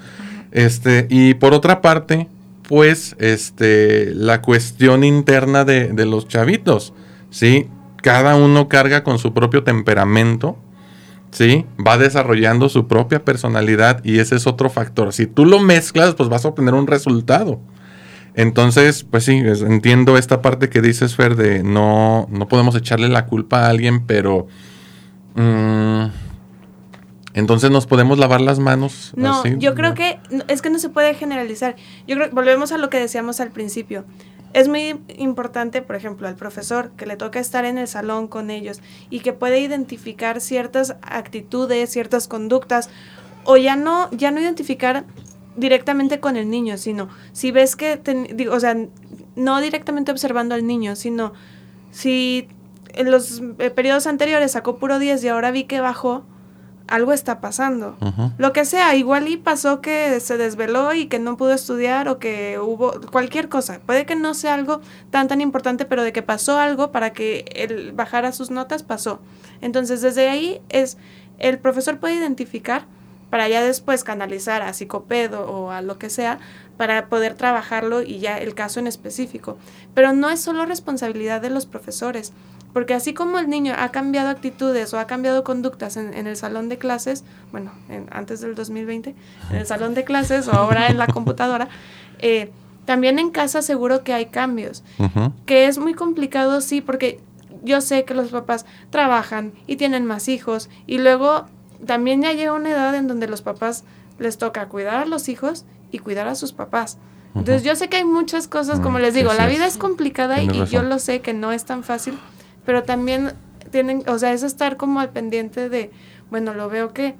[0.51, 2.27] Este, y por otra parte,
[2.67, 6.93] pues, este, la cuestión interna de, de los chavitos,
[7.29, 7.69] ¿sí?
[8.03, 10.57] Cada uno carga con su propio temperamento
[11.35, 11.65] ¿sí?
[11.85, 15.11] Va desarrollando su propia personalidad y ese es otro factor.
[15.11, 17.59] Si tú lo mezclas, pues vas a obtener un resultado.
[18.35, 23.25] Entonces, pues sí, entiendo esta parte que dices, Fer, de no, no podemos echarle la
[23.25, 24.47] culpa a alguien, pero...
[25.35, 26.05] Mm,
[27.33, 29.11] entonces nos podemos lavar las manos.
[29.17, 31.75] No, yo creo que es que no se puede generalizar.
[32.07, 34.05] Yo creo volvemos a lo que decíamos al principio
[34.55, 38.49] es muy importante, por ejemplo, al profesor que le toca estar en el salón con
[38.49, 42.89] ellos y que puede identificar ciertas actitudes, ciertas conductas,
[43.43, 45.03] o ya no, ya no identificar
[45.57, 47.99] directamente con el niño, sino si ves que,
[48.49, 48.77] o sea,
[49.35, 51.33] no directamente observando al niño, sino
[51.91, 52.47] si
[52.93, 56.23] en los eh, periodos anteriores sacó puro 10 y ahora vi que bajó,
[56.87, 57.97] algo está pasando.
[58.37, 62.19] Lo que sea, igual y pasó que se desveló y que no pudo estudiar o
[62.19, 63.79] que hubo cualquier cosa.
[63.85, 67.45] Puede que no sea algo tan tan importante, pero de que pasó algo para que
[67.55, 69.19] él bajara sus notas, pasó.
[69.61, 70.97] Entonces, desde ahí es
[71.39, 72.85] el profesor puede identificar
[73.29, 76.39] para ya después canalizar a psicopedo o a lo que sea
[76.77, 79.57] para poder trabajarlo y ya el caso en específico.
[79.93, 82.33] Pero no es solo responsabilidad de los profesores
[82.75, 86.67] porque así como el niño ha cambiado actitudes o ha cambiado conductas en, el salón
[86.67, 87.71] de clases, bueno,
[88.11, 89.15] antes del 2020,
[89.49, 91.69] en el salón de clases o ahora en la computadora,
[92.19, 92.51] eh,
[92.83, 94.83] también en casa seguro que hay cambios.
[95.45, 97.21] Que es muy complicado, sí, porque
[97.63, 101.45] yo sé que los papás trabajan y tienen más hijos y luego
[101.85, 103.85] también ya llega una edad en donde los papás
[104.19, 106.97] les toca cuidar a los hijos y cuidar a sus papás.
[107.35, 110.65] Entonces yo sé que hay muchas cosas, como les digo, la vida es complicada y,
[110.65, 112.17] yo lo sé que no es tan fácil,
[112.65, 113.33] pero también
[113.71, 115.91] tienen, o sea, es estar como al pendiente de,
[116.29, 117.15] bueno, lo veo que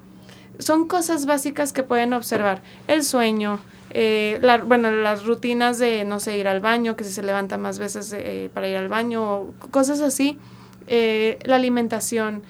[0.58, 2.62] son cosas básicas que pueden observar.
[2.88, 7.22] El sueño, eh, bueno, las rutinas de, no sé, ir al baño, que si se
[7.22, 10.38] levanta más veces eh, para ir al baño, cosas así.
[10.86, 12.42] Eh, la alimentación,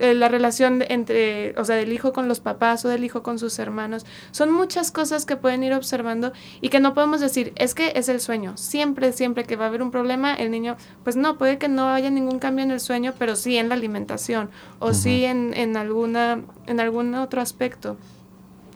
[0.00, 3.38] eh, la relación entre, o sea, del hijo con los papás o del hijo con
[3.38, 4.06] sus hermanos.
[4.30, 8.08] Son muchas cosas que pueden ir observando y que no podemos decir, es que es
[8.08, 8.56] el sueño.
[8.56, 11.90] Siempre, siempre que va a haber un problema, el niño, pues no, puede que no
[11.90, 15.76] haya ningún cambio en el sueño, pero sí en la alimentación o sí en, en,
[15.76, 17.96] alguna, en algún otro aspecto.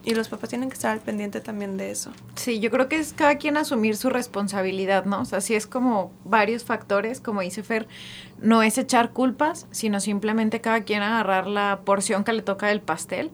[0.07, 2.13] Y los papás tienen que estar al pendiente también de eso.
[2.35, 5.19] Sí, yo creo que es cada quien asumir su responsabilidad, ¿no?
[5.19, 7.89] O sea, sí es como varios factores, como dice Fer,
[8.39, 12.79] no es echar culpas, sino simplemente cada quien agarrar la porción que le toca del
[12.79, 13.31] pastel.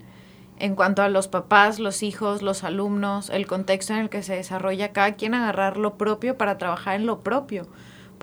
[0.57, 4.35] En cuanto a los papás, los hijos, los alumnos, el contexto en el que se
[4.35, 7.67] desarrolla, cada quien agarrar lo propio para trabajar en lo propio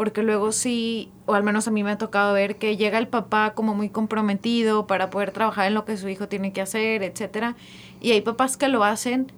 [0.00, 3.06] porque luego sí, o al menos a mí me ha tocado ver que llega el
[3.06, 7.02] papá como muy comprometido para poder trabajar en lo que su hijo tiene que hacer,
[7.02, 7.54] etcétera,
[8.00, 9.30] y hay papás que lo hacen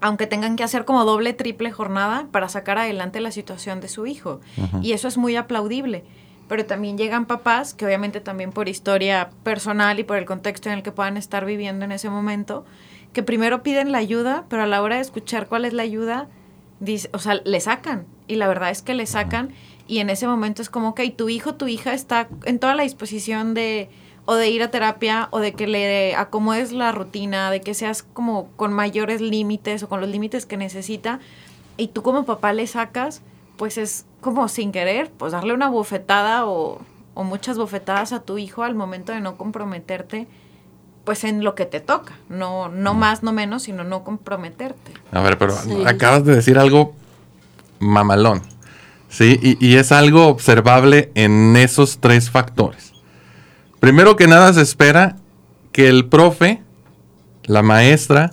[0.00, 4.06] aunque tengan que hacer como doble, triple jornada para sacar adelante la situación de su
[4.06, 4.40] hijo.
[4.82, 6.04] Y eso es muy aplaudible.
[6.46, 10.76] Pero también llegan papás que obviamente también por historia personal y por el contexto en
[10.76, 12.64] el que puedan estar viviendo en ese momento,
[13.12, 16.28] que primero piden la ayuda, pero a la hora de escuchar cuál es la ayuda,
[16.78, 19.52] dice, o sea, le sacan y la verdad es que le sacan
[19.86, 22.82] y en ese momento es como que tu hijo, tu hija está en toda la
[22.82, 23.90] disposición de
[24.24, 28.04] o de ir a terapia o de que le acomodes la rutina, de que seas
[28.04, 31.18] como con mayores límites o con los límites que necesita
[31.76, 33.22] y tú como papá le sacas,
[33.56, 36.80] pues es como sin querer, pues darle una bofetada o,
[37.14, 40.28] o muchas bofetadas a tu hijo al momento de no comprometerte
[41.04, 44.92] pues en lo que te toca, no, no más, no menos, sino no comprometerte.
[45.10, 45.54] A ver, pero
[45.86, 46.94] acabas de decir algo
[47.80, 48.42] mamalón,
[49.12, 49.38] ¿sí?
[49.42, 52.92] Y, y, es algo observable en esos tres factores.
[53.78, 55.16] Primero que nada se espera
[55.70, 56.62] que el profe,
[57.44, 58.32] la maestra,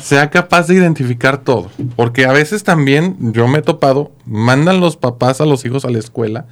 [0.00, 4.96] sea capaz de identificar todo, porque a veces también yo me he topado, mandan los
[4.96, 6.46] papás a los hijos a la escuela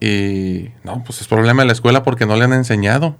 [0.00, 3.16] y no, pues es problema de la escuela porque no le han enseñado.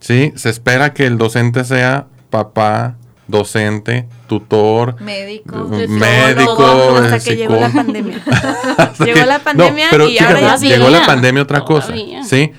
[0.00, 7.56] Sí, se espera que el docente sea papá, docente, tutor, médico, médico, hasta que llegó
[7.56, 8.22] la pandemia.
[9.04, 11.92] llegó la pandemia y ahora ya llegó la pandemia otra cosa,
[12.28, 12.52] sí.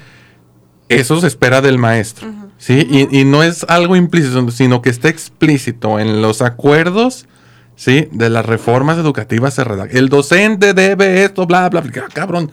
[0.88, 5.10] Eso se espera del maestro, sí, y, y, no es algo implícito, sino que esté
[5.10, 7.26] explícito en los acuerdos,
[7.76, 9.98] sí, de las reformas educativas se redacta.
[9.98, 12.52] El docente debe esto, bla, bla, bla, cabrón.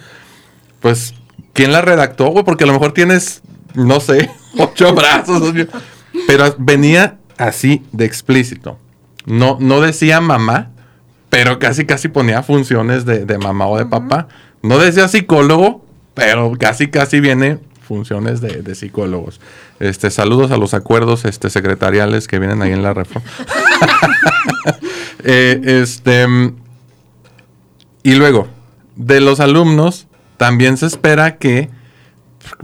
[0.80, 1.14] Pues,
[1.52, 2.44] ¿quién la redactó, güey?
[2.44, 3.42] Porque a lo mejor tienes
[3.74, 5.52] no sé, ocho brazos.
[6.26, 8.78] Pero venía así de explícito.
[9.26, 10.70] No, no decía mamá,
[11.30, 14.28] pero casi casi ponía funciones de, mamá o de papá.
[14.62, 19.40] No decía psicólogo, pero casi casi viene funciones de, psicólogos.
[19.80, 23.28] Este, saludos a los acuerdos este, secretariales que vienen ahí en la reforma.
[25.24, 26.26] Eh, este,
[28.02, 28.48] y luego,
[28.96, 31.70] de los alumnos, también se espera que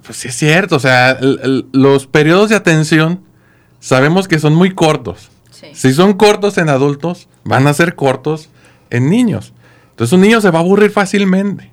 [0.05, 3.21] pues sí es cierto, o sea, los periodos de atención
[3.81, 5.31] sabemos que son muy cortos.
[5.73, 8.49] Si son cortos en adultos, van a ser cortos
[8.91, 9.53] en niños.
[9.91, 11.73] Entonces un niño se va a aburrir fácilmente.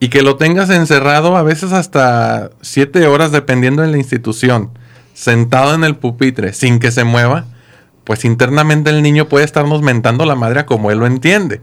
[0.00, 4.70] Y que lo tengas encerrado a veces hasta siete horas dependiendo de la institución,
[5.14, 7.46] sentado en el pupitre sin que se mueva,
[8.04, 11.62] pues internamente el niño puede estarnos mentando la madre como él lo entiende.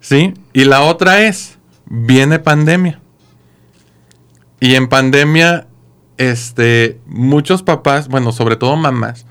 [0.00, 0.34] ¿Sí?
[0.52, 3.00] Y la otra es, viene pandemia.
[4.58, 5.66] Y en pandemia,
[6.18, 9.26] este, muchos papás, bueno, sobre todo mamás,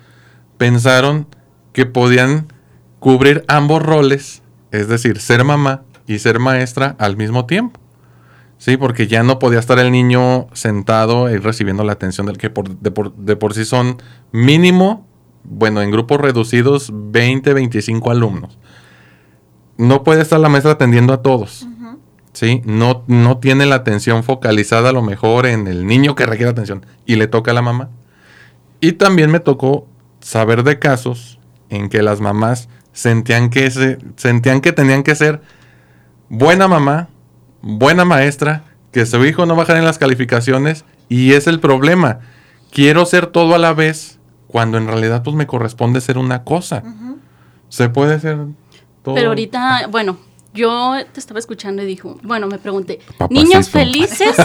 [0.58, 1.28] pensaron
[1.74, 2.48] que podían
[3.00, 7.80] cubrir ambos roles, es decir, ser mamá y ser maestra al mismo tiempo.
[8.58, 12.50] Sí, porque ya no podía estar el niño sentado y recibiendo la atención del que
[12.50, 13.98] por, de, por, sí son
[14.32, 15.06] mínimo,
[15.44, 18.58] bueno, en grupos reducidos, 20, 25 alumnos.
[19.78, 21.68] No puede estar la maestra atendiendo a todos.
[22.36, 22.62] ¿Sí?
[22.66, 26.86] No, no tiene la atención focalizada a lo mejor en el niño que requiere atención
[27.06, 27.90] y le toca a la mamá.
[28.82, 29.88] Y también me tocó
[30.20, 35.42] saber de casos en que las mamás sentían que, se, sentían que tenían que ser
[36.30, 37.08] buena mamá,
[37.62, 42.20] buena maestra, que su hijo no bajara en las calificaciones y es el problema.
[42.72, 46.84] Quiero ser todo a la vez cuando en realidad pues me corresponde ser una cosa.
[47.70, 48.40] Se puede ser
[49.04, 49.16] todo.
[49.16, 50.18] Pero ahorita, bueno,
[50.56, 54.36] yo te estaba escuchando y dijo, bueno, me pregunté, ¿niños felices?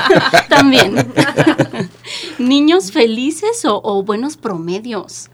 [0.48, 0.96] También.
[2.38, 5.30] ¿Niños felices o, buenos promedios?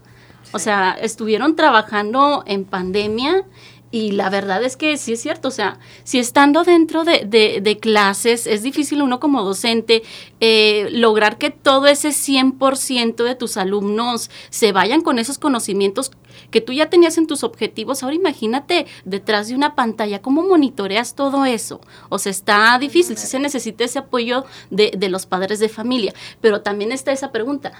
[0.53, 3.45] O sea, estuvieron trabajando en pandemia
[3.89, 8.45] y la verdad es que sí es cierto, o sea, si estando dentro de, clases
[8.45, 10.03] es difícil uno como docente
[10.39, 16.11] eh, lograr que todo ese 100% de tus alumnos se vayan con esos conocimientos
[16.51, 18.03] que tú ya tenías en tus objetivos.
[18.03, 21.81] Ahora imagínate detrás de una pantalla, ¿cómo monitoreas todo eso?
[22.09, 26.13] O sea, está difícil, si se necesita ese apoyo de, de los padres de familia,
[26.41, 27.71] pero también está esa pregunta.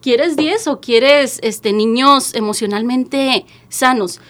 [0.00, 4.20] ¿Quieres 10 o quieres este, niños emocionalmente sanos?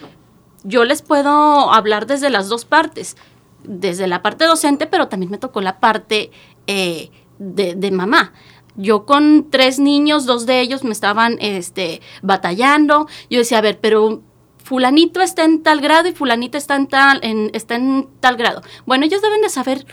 [0.65, 3.17] yo les puedo hablar desde las dos partes,
[3.63, 6.31] desde la parte docente, pero también me tocó la parte
[6.67, 8.33] eh, de, mamá.
[8.77, 13.07] Yo con tres niños, dos de ellos me estaban este, batallando.
[13.31, 14.23] Yo decía, a ver, pero
[14.63, 17.21] fulanito está en tal grado y fulanita está en tal,
[17.53, 18.63] está en tal grado.
[18.87, 19.87] Bueno, ellos deben de saber,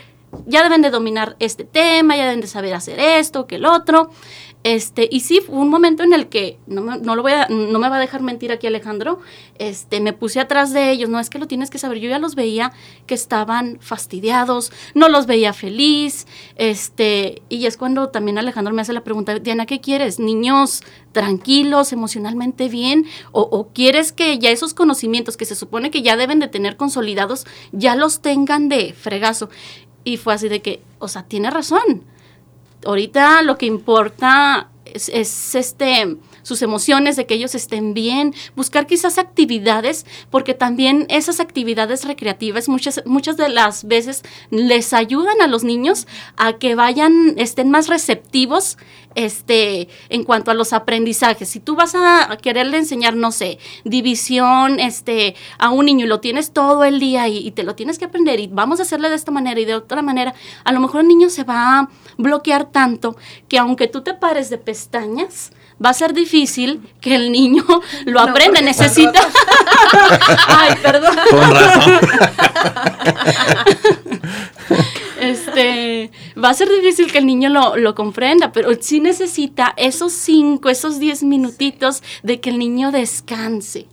[0.48, 4.10] ya deben de dominar este tema, ya deben de saber hacer esto, que el otro.
[4.64, 7.48] Este, y sí, fue un momento en el que, no me, no lo voy a,
[7.50, 9.20] no me va a dejar mentir aquí Alejandro,
[9.58, 12.20] este, me puse atrás de ellos, no es que lo tienes que saber, yo ya
[12.20, 12.72] los veía
[13.08, 18.94] que estaban fastidiados, no los veía feliz, este, y es cuando también Alejandro me hace
[18.94, 20.20] la pregunta, Diana, ¿qué quieres?
[20.20, 23.08] ¿Niños tranquilos, emocionalmente bien?
[23.32, 26.78] ¿O, o quieres que ya esos conocimientos que se supone que ya deben de tener
[26.78, 29.50] consolidados, ya los tengan de fregazo?
[30.04, 32.04] Y fue así de que, o sea, tiene razón
[32.86, 39.18] ahorita lo que importa es, este sus emociones, de que ellos estén bien, buscar quizás
[39.18, 45.64] actividades, porque también esas actividades recreativas muchas, muchas de las veces les ayudan a los
[45.64, 46.08] niños
[46.38, 48.78] a que vayan, estén más receptivos
[49.16, 51.50] este, en cuanto a los aprendizajes.
[51.50, 56.20] Si tú vas a quererle enseñar, no sé, división este, a un niño y lo
[56.20, 59.10] tienes todo el día y, y, te lo tienes que aprender y vamos a hacerle
[59.10, 60.34] de esta manera y de otra manera,
[60.64, 63.16] a lo mejor el niño se va a bloquear tanto
[63.48, 65.52] que aunque tú te pares de pestañas,
[65.84, 67.64] va a ser difícil que el niño
[68.06, 68.62] lo aprenda.
[68.62, 69.20] Necesita.
[70.48, 71.16] Ay, perdón.
[71.30, 72.00] Con razón.
[75.22, 76.12] este,
[76.42, 80.70] va a ser difícil que el niño lo, lo, comprenda, pero sí necesita esos cinco,
[80.70, 83.88] esos diez minutitos de que el niño descanse.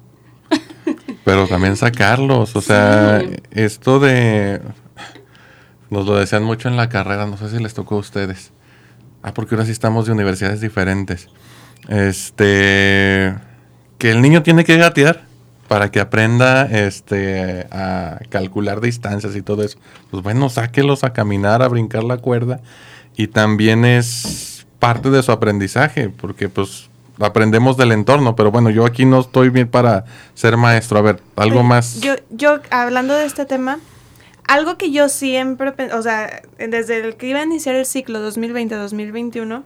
[1.24, 3.36] Pero también sacarlos, o sea, sí.
[3.50, 4.62] esto de...
[5.90, 8.52] Nos lo decían mucho en la carrera, no sé si les tocó a ustedes.
[9.22, 11.28] Ah, porque ahora sí estamos de universidades diferentes.
[11.88, 13.34] Este...
[13.98, 15.27] Que el niño tiene que gatear
[15.68, 19.78] para que aprenda este, a calcular distancias y todo eso.
[20.10, 22.60] Pues bueno, sáquelos a caminar, a brincar la cuerda.
[23.16, 26.88] Y también es parte de su aprendizaje, porque pues
[27.20, 28.34] aprendemos del entorno.
[28.34, 30.98] Pero bueno, yo aquí no estoy bien para ser maestro.
[30.98, 32.00] A ver, algo más.
[32.00, 33.78] Yo, yo hablando de este tema,
[34.46, 39.62] algo que yo siempre, o sea, desde el que iba a iniciar el ciclo 2020-2021,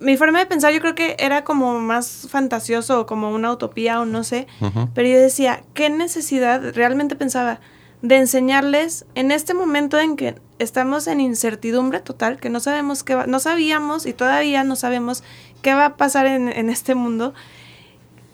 [0.00, 4.00] mi forma de pensar yo creo que era como más fantasioso o como una utopía
[4.00, 4.88] o no sé, uh -huh.
[4.94, 7.60] pero yo decía, ¿qué necesidad realmente pensaba
[8.02, 13.14] de enseñarles en este momento en que estamos en incertidumbre total, que no sabemos qué
[13.14, 15.22] va, no sabíamos y todavía no sabemos
[15.60, 17.34] qué va a pasar en, en este mundo?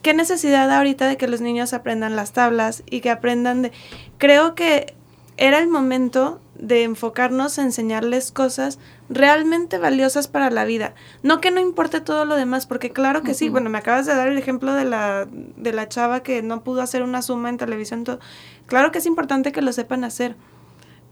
[0.02, 3.72] ¿Qué necesidad ahorita de que los niños aprendan las tablas y que aprendan de...
[4.18, 4.94] Creo que
[5.36, 8.78] era el momento de enfocarnos a enseñarles cosas
[9.08, 10.94] realmente valiosas para la vida.
[11.22, 13.38] No que no importe todo lo demás, porque claro que uh -huh.
[13.38, 16.62] sí, bueno, me acabas de dar el ejemplo de la, de la chava que no
[16.64, 18.04] pudo hacer una suma en televisión.
[18.04, 18.18] Todo.
[18.66, 20.36] Claro que es importante que lo sepan hacer,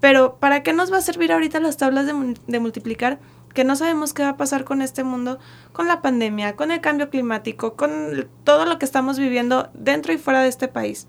[0.00, 3.18] pero ¿para qué nos va a servir ahorita las tablas de, de multiplicar?
[3.54, 5.38] Que no sabemos qué va a pasar con este mundo,
[5.72, 10.18] con la pandemia, con el cambio climático, con todo lo que estamos viviendo dentro y
[10.18, 11.06] fuera de este país.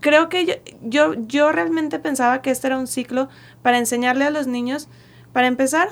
[0.00, 3.28] Creo que yo, yo, yo, realmente pensaba que este era un ciclo
[3.62, 4.88] para enseñarle a los niños,
[5.32, 5.88] para empezar,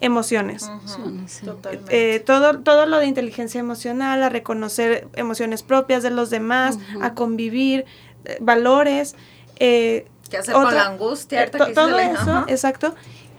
[0.00, 0.64] emociones.
[0.64, 1.26] Uh -huh.
[1.26, 1.46] sí.
[1.88, 6.78] eh, todo, todo lo de inteligencia emocional, a reconocer emociones propias de los demás, uh
[6.78, 7.04] -huh.
[7.04, 7.86] a convivir,
[8.24, 9.16] eh, valores.
[9.56, 11.50] Eh, ¿Qué hacer otra, con la angustia?
[11.50, 12.44] To, todo eso, uh -huh.
[12.48, 12.94] exacto.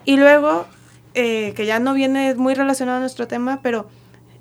[0.06, 0.66] Y luego,
[1.14, 3.88] eh, que ya no viene muy relacionado a nuestro tema, pero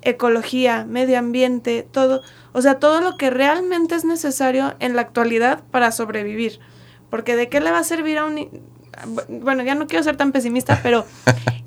[0.05, 2.21] ecología, medio ambiente, todo,
[2.53, 6.59] o sea, todo lo que realmente es necesario en la actualidad para sobrevivir.
[7.09, 8.49] Porque de qué le va a servir a un...
[9.27, 11.05] Bueno, ya no quiero ser tan pesimista, pero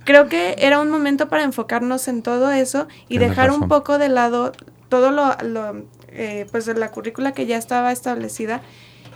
[0.04, 3.64] creo que era un momento para enfocarnos en todo eso y Tienes dejar razón.
[3.64, 4.52] un poco de lado
[4.88, 8.62] todo lo, lo eh, pues de la currícula que ya estaba establecida.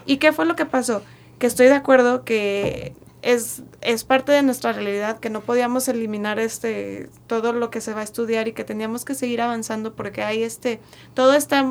[0.04, 1.02] ¿Y qué fue lo que pasó?
[1.38, 6.38] Que estoy de acuerdo que es, es parte de nuestra realidad, que no podíamos eliminar
[6.38, 10.22] este todo lo que se va a estudiar y que teníamos que seguir avanzando porque
[10.22, 10.80] hay este,
[11.14, 11.64] todo está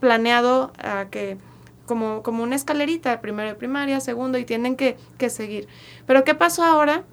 [0.00, 1.36] planeado a que
[1.86, 5.68] como, como una escalerita, primero de primaria, segundo, y tienen que, que seguir.
[6.06, 7.04] Pero ¿qué pasó ahora?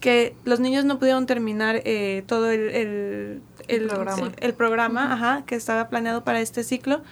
[0.00, 5.04] Que los niños no pudieron terminar eh, todo el, el, el, programa, el, el programa
[5.04, 5.12] uh -huh.
[5.12, 7.02] ajá, que estaba planeado para este ciclo,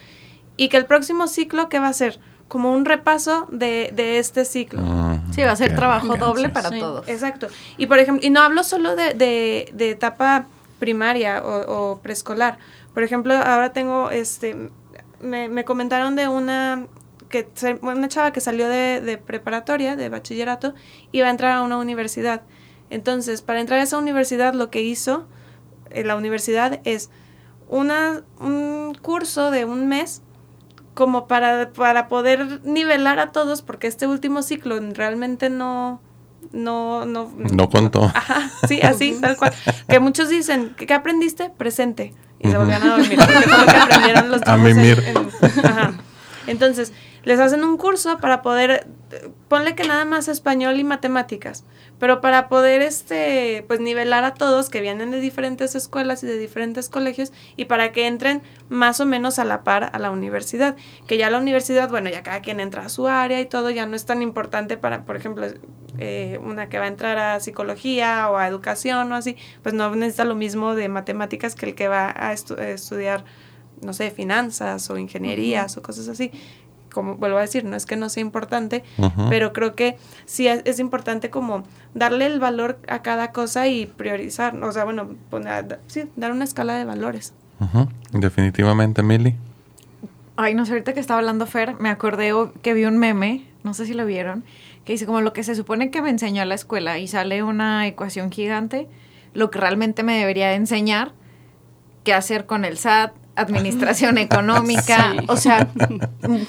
[0.56, 2.18] y que el próximo ciclo, ¿qué va a ser?
[2.50, 4.82] Como un repaso de, de este ciclo.
[4.82, 5.76] Uh, sí, va a ser okay.
[5.76, 6.80] trabajo doble para sí.
[6.80, 7.06] todos.
[7.06, 7.46] Exacto.
[7.76, 10.48] Y por ejemplo, y no hablo solo de, de, de etapa
[10.80, 12.58] primaria o, o, preescolar.
[12.92, 14.56] Por ejemplo, ahora tengo, este,
[15.20, 16.88] me, me comentaron de una
[17.28, 17.46] que
[17.82, 20.74] una chava que salió de, de, preparatoria, de bachillerato,
[21.12, 22.42] iba a entrar a una universidad.
[22.90, 25.28] Entonces, para entrar a esa universidad, lo que hizo
[25.90, 27.10] en la universidad es
[27.68, 30.22] una, un curso de un mes
[30.94, 36.00] como para, para poder nivelar a todos, porque este último ciclo realmente no,
[36.52, 38.04] no, no, no contó.
[38.14, 39.52] Ajá, sí, así, tal cual.
[39.88, 41.50] Que muchos dicen, ¿qué aprendiste?
[41.50, 42.14] Presente.
[42.38, 42.52] Y uh -huh.
[42.52, 45.02] se volvían a dormir, porque fue lo que aprendieron los A mimir.
[45.06, 45.92] En, en, ajá.
[46.46, 46.92] Entonces,
[47.24, 48.86] les hacen un curso para poder,
[49.48, 51.64] ponle que nada más español y matemáticas,
[51.98, 56.38] pero para poder este pues nivelar a todos que vienen de diferentes escuelas y de
[56.38, 60.76] diferentes colegios y para que entren más o menos a la par a la universidad,
[61.06, 63.86] que ya la universidad, bueno, ya cada quien entra a su área y todo, ya
[63.86, 65.46] no es tan importante para, por ejemplo,
[65.98, 69.94] eh, una que va a entrar a psicología o a educación o así, pues no
[69.94, 73.24] necesita lo mismo de matemáticas que el que va a estu estudiar
[73.82, 75.78] no sé, finanzas o ingenierías uh -huh.
[75.78, 76.30] o cosas así
[76.92, 79.28] como vuelvo a decir, no es que no sea importante, uh -huh.
[79.28, 81.64] pero creo que sí es, es, importante como
[81.94, 86.44] darle el valor a cada cosa y priorizar, o sea, bueno, poner, sí, dar una
[86.44, 87.32] escala de valores.
[88.12, 89.36] Definitivamente, Mili.
[90.36, 93.44] Ay, no sé, ahorita que estaba hablando Fer, me acordé o- que vi un meme,
[93.62, 94.42] no sé si lo vieron,
[94.84, 97.42] que dice como lo que se supone que me enseñó a la escuela y sale
[97.42, 98.88] una ecuación gigante,
[99.34, 101.12] lo que realmente me debería de enseñar,
[102.04, 105.24] qué hacer con el SAT, administración económica, Sí.
[105.28, 105.68] o sea,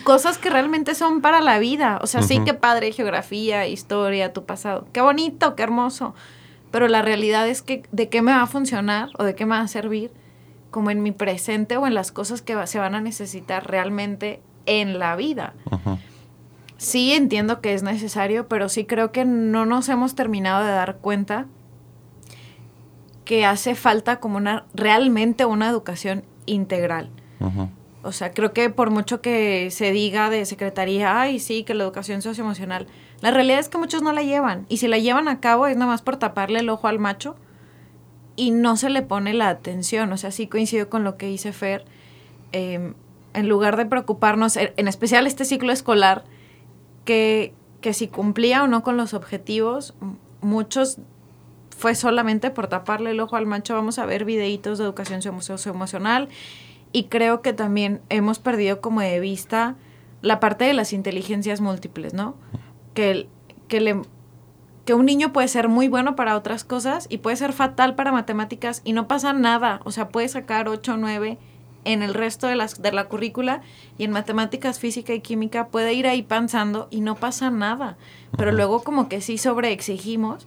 [0.04, 2.00] cosas que realmente son para la vida.
[2.02, 6.14] O sea, sí que padre, geografía, historia, tu pasado, qué bonito, qué hermoso,
[6.72, 9.56] pero la realidad es que de qué me va a funcionar o de qué me
[9.56, 10.12] va a servir
[10.70, 14.40] como en mi presente o en las cosas que va- se van a necesitar realmente
[14.66, 15.54] en la vida.
[16.78, 20.98] Sí entiendo que es necesario, pero sí creo que no nos hemos terminado de dar
[20.98, 21.46] cuenta
[23.26, 27.10] que hace falta como una realmente una educación integral.
[28.04, 31.84] O sea, creo que por mucho que se diga de secretaría, ay, sí, que la
[31.84, 32.88] educación socioemocional,
[33.22, 34.66] la realidad es que muchos no la llevan.
[34.70, 37.36] Y si la llevan a cabo es nada más por taparle el ojo al macho
[38.36, 40.12] y no se le pone la atención.
[40.14, 41.86] O sea, sí coincido con lo que dice Fer.
[42.52, 42.94] eh,
[43.34, 46.26] en lugar de preocuparnos, en en especial este ciclo escolar,
[47.06, 49.94] que, que si cumplía o no con los objetivos,
[50.42, 50.98] muchos
[51.82, 53.74] fue solamente por taparle el ojo al macho.
[53.74, 56.30] Vamos a ver videitos de educación socio- socioemocional
[56.92, 59.76] y creo que también hemos perdido como de vista
[60.22, 62.36] la parte de las inteligencias múltiples, ¿no?
[62.94, 63.28] Que,
[63.68, 64.00] que, le,
[64.86, 68.12] que un niño puede ser muy bueno para otras cosas y puede ser fatal para
[68.12, 69.80] matemáticas y no pasa nada.
[69.84, 71.40] O sea, puede sacar 8 o 9
[71.84, 73.62] en el resto de, las, de la currícula
[73.98, 77.98] y en matemáticas, física y química puede ir ahí pensando y no pasa nada.
[78.38, 80.46] Pero luego como que sí sobreexigimos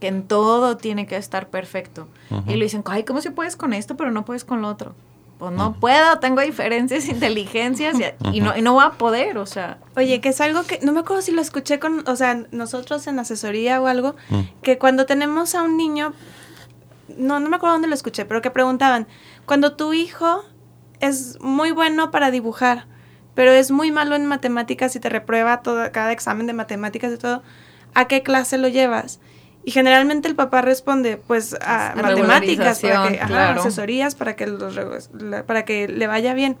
[0.00, 2.08] que en todo tiene que estar perfecto.
[2.46, 4.94] Y le dicen, ay, ¿cómo se puedes con esto pero no puedes con lo otro?
[5.38, 9.46] Pues no puedo, tengo diferencias, inteligencias y, y no, y no voy a poder, o
[9.46, 9.78] sea.
[9.96, 13.06] Oye, que es algo que no me acuerdo si lo escuché con, o sea, nosotros
[13.06, 14.14] en asesoría o algo,
[14.62, 16.12] que cuando tenemos a un niño,
[17.16, 19.06] no, no me acuerdo dónde lo escuché, pero que preguntaban,
[19.44, 20.44] cuando tu hijo
[21.00, 22.86] es muy bueno para dibujar,
[23.34, 27.18] pero es muy malo en matemáticas y te reprueba todo, cada examen de matemáticas y
[27.18, 27.42] todo,
[27.94, 29.20] ¿a qué clase lo llevas?
[29.64, 33.60] Y generalmente el papá responde, pues a A matemáticas, para que, regularización, ajá, claro.
[33.60, 35.08] asesorías para que, los,
[35.46, 36.56] para que le vaya bien.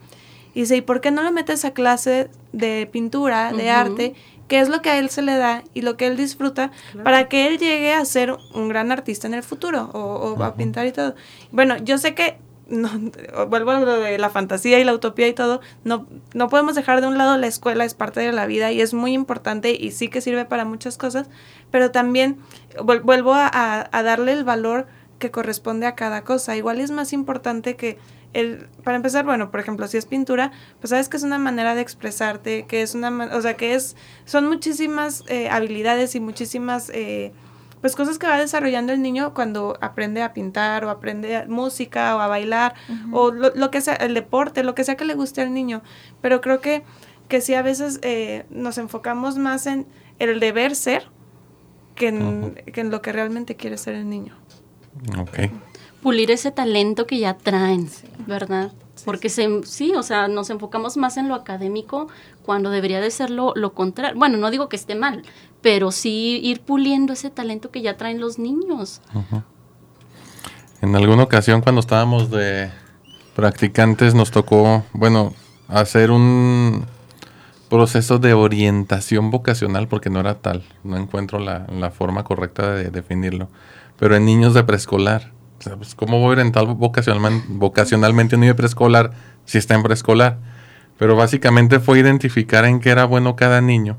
[0.54, 4.14] Y dice, ¿y por qué no lo metes a clase de pintura, de arte,
[4.48, 6.70] que es lo que a él se le da y lo que él disfruta,
[7.02, 10.54] para que él llegue a ser un gran artista en el futuro o, o a
[10.54, 11.14] pintar y todo?
[11.50, 12.38] Bueno, yo sé que,
[12.68, 12.90] no,
[13.48, 17.00] vuelvo a lo de la fantasía y la utopía y todo, no, no podemos dejar
[17.00, 19.90] de un lado la escuela, es parte de la vida y es muy importante y
[19.92, 21.28] sí que sirve para muchas cosas,
[21.70, 22.38] pero también
[22.76, 24.86] vuel- vuelvo a, a- darle el valor
[25.18, 26.56] que corresponde a cada cosa.
[26.56, 27.98] Igual es más importante que
[28.32, 30.50] el, para empezar, bueno, por ejemplo, si es pintura,
[30.80, 33.94] pues sabes que es una manera de expresarte, que es una, o sea, que es,
[34.24, 37.32] son muchísimas eh, habilidades y muchísimas, eh,
[37.84, 42.16] pues cosas que va desarrollando el niño cuando aprende a pintar o aprende a- música
[42.16, 42.72] o a bailar
[43.12, 45.82] o lo, lo que sea, el deporte, lo que sea que le guste al niño.
[46.22, 46.82] Pero creo que,
[47.28, 49.86] que sí a veces eh, nos enfocamos más en
[50.18, 51.10] el deber ser
[51.94, 54.34] que en, que en lo que realmente quiere ser el niño.
[55.18, 55.50] Ok.
[56.02, 57.90] pulir ese talento que ya traen,
[58.26, 58.72] ¿verdad?
[59.04, 62.08] Porque se, sí, o sea, nos enfocamos más en lo académico
[62.46, 64.18] cuando debería de ser lo, lo contrario.
[64.18, 65.22] Bueno, no digo que esté mal,
[65.64, 69.00] pero sí ir puliendo ese talento que ya traen los niños.
[70.82, 72.70] En alguna ocasión cuando estábamos de
[73.34, 75.32] practicantes nos tocó, bueno,
[75.68, 76.84] hacer un
[77.70, 83.48] proceso de orientación vocacional porque no era tal, no encuentro la, forma correcta de definirlo,
[83.98, 85.32] pero en niños de preescolar.
[85.78, 89.12] Pues, ¿Cómo voy a orientar vocacionalmente, vocacionalmente un niño de preescolar
[89.46, 90.36] si está en preescolar?
[90.98, 93.96] Pero básicamente fue identificar en qué era bueno cada niño.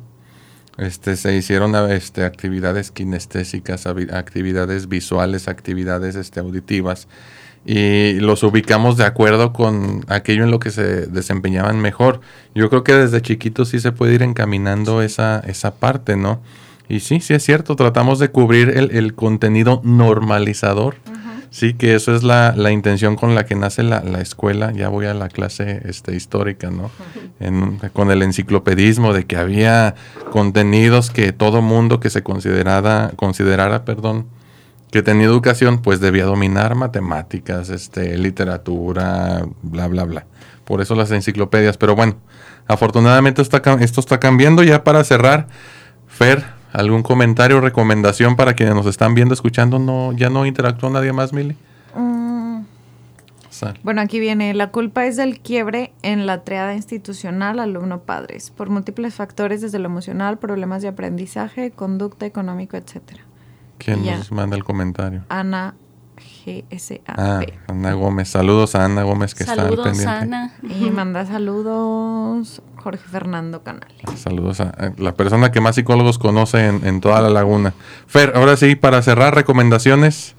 [0.77, 7.07] Este, se hicieron este, actividades kinestésicas, actividades visuales, actividades este, auditivas
[7.65, 12.21] y los ubicamos de acuerdo con aquello en lo que se desempeñaban mejor.
[12.53, 16.41] Yo creo que desde chiquitos sí se puede ir encaminando esa, esa parte, ¿no?
[16.87, 20.97] Y sí, sí es cierto, tratamos de cubrir el, el contenido normalizador.
[21.49, 24.71] Sí, que eso es la, la intención con la que nace la, la escuela.
[24.71, 26.91] Ya voy a la clase este, histórica, ¿no?
[27.39, 29.95] En- con el enciclopedismo de que había
[30.31, 34.27] contenidos que todo mundo que se considerara, considerara, perdón,
[34.91, 40.25] que tenía educación, pues debía dominar matemáticas, este, literatura, bla, bla, bla.
[40.63, 41.77] Por eso las enciclopedias.
[41.77, 42.15] Pero bueno,
[42.67, 44.63] afortunadamente está, esto está cambiando.
[44.63, 45.47] Ya para cerrar,
[46.07, 49.79] Fer, ¿algún comentario o recomendación para quienes nos están viendo, escuchando?
[49.79, 51.55] No, ¿Ya no interactuó nadie más, Mili?
[51.95, 52.61] mm.
[53.83, 59.13] Bueno, aquí viene, la culpa es del quiebre en la triada institucional alumno-padres, por múltiples
[59.15, 63.21] factores desde lo emocional, problemas de aprendizaje, conducta, económico, etcétera.
[63.77, 64.17] ¿Quién Ya.
[64.17, 65.23] nos manda el comentario?
[65.29, 65.73] Ana
[66.45, 67.59] Ah, G-S-A-P.
[67.67, 68.29] Ana Gómez.
[68.29, 70.11] Saludos a Ana Gómez que está Saludos, al pendiente.
[70.11, 70.53] Ana.
[70.63, 73.95] Y manda saludos Jorge Fernando Canales.
[74.15, 77.73] Saludos a a la persona que más psicólogos conoce en, en toda la laguna.
[78.07, 80.35] Fer, ahora sí, para cerrar, recomendaciones.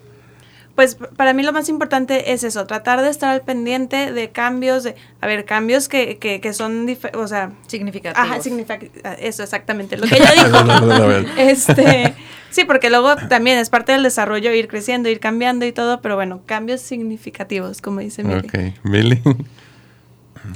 [0.76, 4.84] Pues para mí lo más importante es eso, tratar de estar al pendiente de cambios,
[4.84, 8.28] de, a ver, cambios que, que, que son, o sea, Significativos.
[8.30, 8.78] ajá, significa
[9.18, 11.30] eso exactamente, lo que ella dijo.
[11.38, 12.14] este,
[12.50, 16.14] sí, porque luego también es parte del desarrollo ir creciendo, ir cambiando y todo, pero
[16.14, 18.46] bueno, cambios significativos, como dice Mili.
[18.46, 18.54] ok,
[18.84, 19.22] Billy.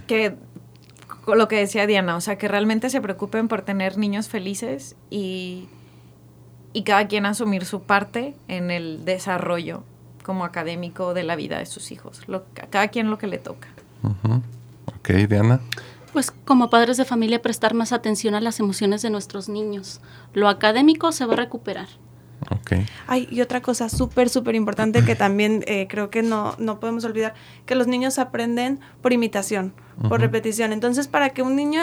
[0.07, 0.35] que
[1.27, 5.67] lo que decía Diana, o sea, que realmente se preocupen por tener niños felices y,
[6.75, 9.83] y cada quien asumir su parte en el desarrollo
[10.23, 13.39] como académico de la vida de sus hijos, lo, a cada quien lo que le
[13.39, 13.69] toca.
[14.03, 14.43] Ujú.
[14.87, 15.61] Ok, Diana.
[16.13, 20.01] Pues como padres de familia prestar más atención a las emociones de nuestros niños.
[20.35, 21.89] Lo académico se va a recuperar.
[22.51, 22.73] Ok.
[23.07, 27.05] Ay, y otra cosa súper, súper importante que también eh, creo que no, no podemos
[27.05, 27.35] olvidar,
[27.67, 29.75] que los niños aprenden por imitación,
[30.09, 30.73] por repetición.
[30.73, 31.83] Entonces, para que un niño,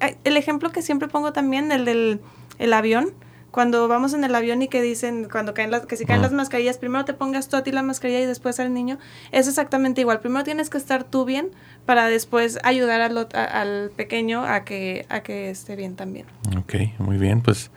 [0.00, 2.20] ay, el ejemplo que siempre pongo también, el del
[2.58, 3.12] el avión,
[3.50, 6.32] cuando vamos en el avión y que dicen, cuando caen las, que si caen las
[6.32, 8.98] mascarillas, primero te pongas tú a ti la mascarilla y después al niño,
[9.32, 10.20] es exactamente igual.
[10.20, 11.48] Primero tienes que estar tú bien
[11.86, 16.26] para después ayudar al, al pequeño a que, a que esté bien también.
[16.58, 17.40] Ok, muy bien.
[17.40, 17.70] Pues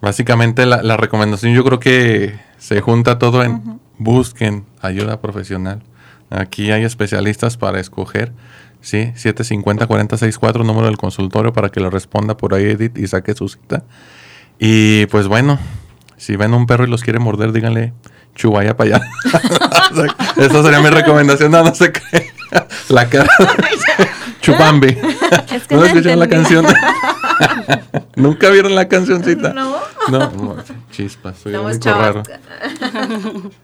[0.00, 5.82] básicamente la, la recomendación yo creo que se junta todo en busquen ayuda profesional.
[6.30, 8.32] Aquí hay especialistas para escoger.
[8.80, 13.48] Sí, 750-4064, número del consultorio para que le responda por ahí Edith y saque su
[13.48, 13.84] cita.
[14.58, 15.58] Y pues bueno,
[16.16, 17.92] si ven un perro y los quiere morder, díganle
[18.34, 19.06] chubaya para allá.
[20.36, 21.50] Esa sería mi recomendación.
[21.50, 22.32] No, no se cree.
[22.88, 23.28] La cara.
[24.40, 24.96] Chupambi.
[25.52, 26.66] Es que ¿No no escucharon la canción?
[28.16, 29.52] ¿Nunca vieron la cancioncita?
[29.52, 29.76] No.
[30.08, 30.56] No, no,
[30.92, 31.80] chispas, soy chavos.
[31.84, 32.22] raro.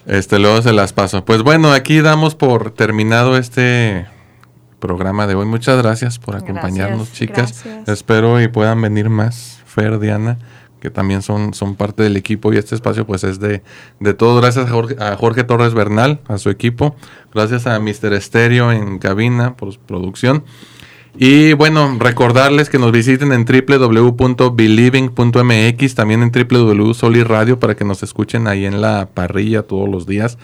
[0.06, 1.24] Este, luego se las paso.
[1.24, 4.06] Pues bueno, aquí damos por terminado este
[4.80, 5.46] programa de hoy.
[5.46, 7.64] Muchas gracias por acompañarnos, Gracias, chicas.
[7.64, 7.88] gracias.
[7.88, 10.38] Espero y puedan venir más, Fer, Diana,
[10.82, 13.62] que también son, son parte del equipo y este espacio pues es de,
[14.00, 14.40] de todo.
[14.40, 16.96] Gracias a Jorge, Torres Bernal, a su equipo.
[17.32, 18.14] Gracias a Mr.
[18.14, 20.42] Estéreo en cabina por su producción.
[21.16, 28.48] Y bueno, recordarles que nos visiten en www.believing.mx, también en www.soliradio para que nos escuchen
[28.48, 30.36] ahí en la parrilla todos los días.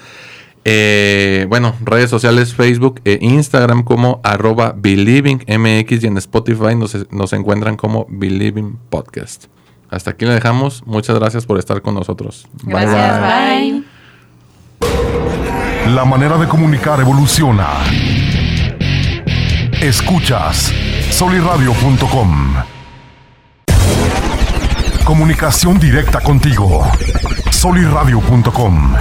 [0.64, 7.32] Eh, bueno, redes sociales Facebook e Instagram como arroba believingmx y en Spotify nos, nos
[7.32, 9.47] encuentran como Believing Podcast.
[9.91, 10.82] Hasta aquí le dejamos.
[10.86, 12.47] Muchas gracias por estar con nosotros.
[12.62, 13.72] Bye, Gracias, bye.
[13.72, 13.84] bye.
[15.95, 17.68] La manera de comunicar evoluciona.
[19.80, 20.72] Escuchas
[21.11, 22.55] soliradio.com.
[25.05, 26.86] Comunicación directa contigo.
[27.51, 28.95] soliradio.com.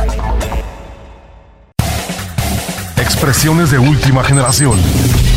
[2.96, 4.80] Expresiones de última generación.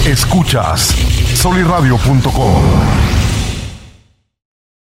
[0.07, 0.95] Escuchas
[1.35, 3.20] soliradio.com.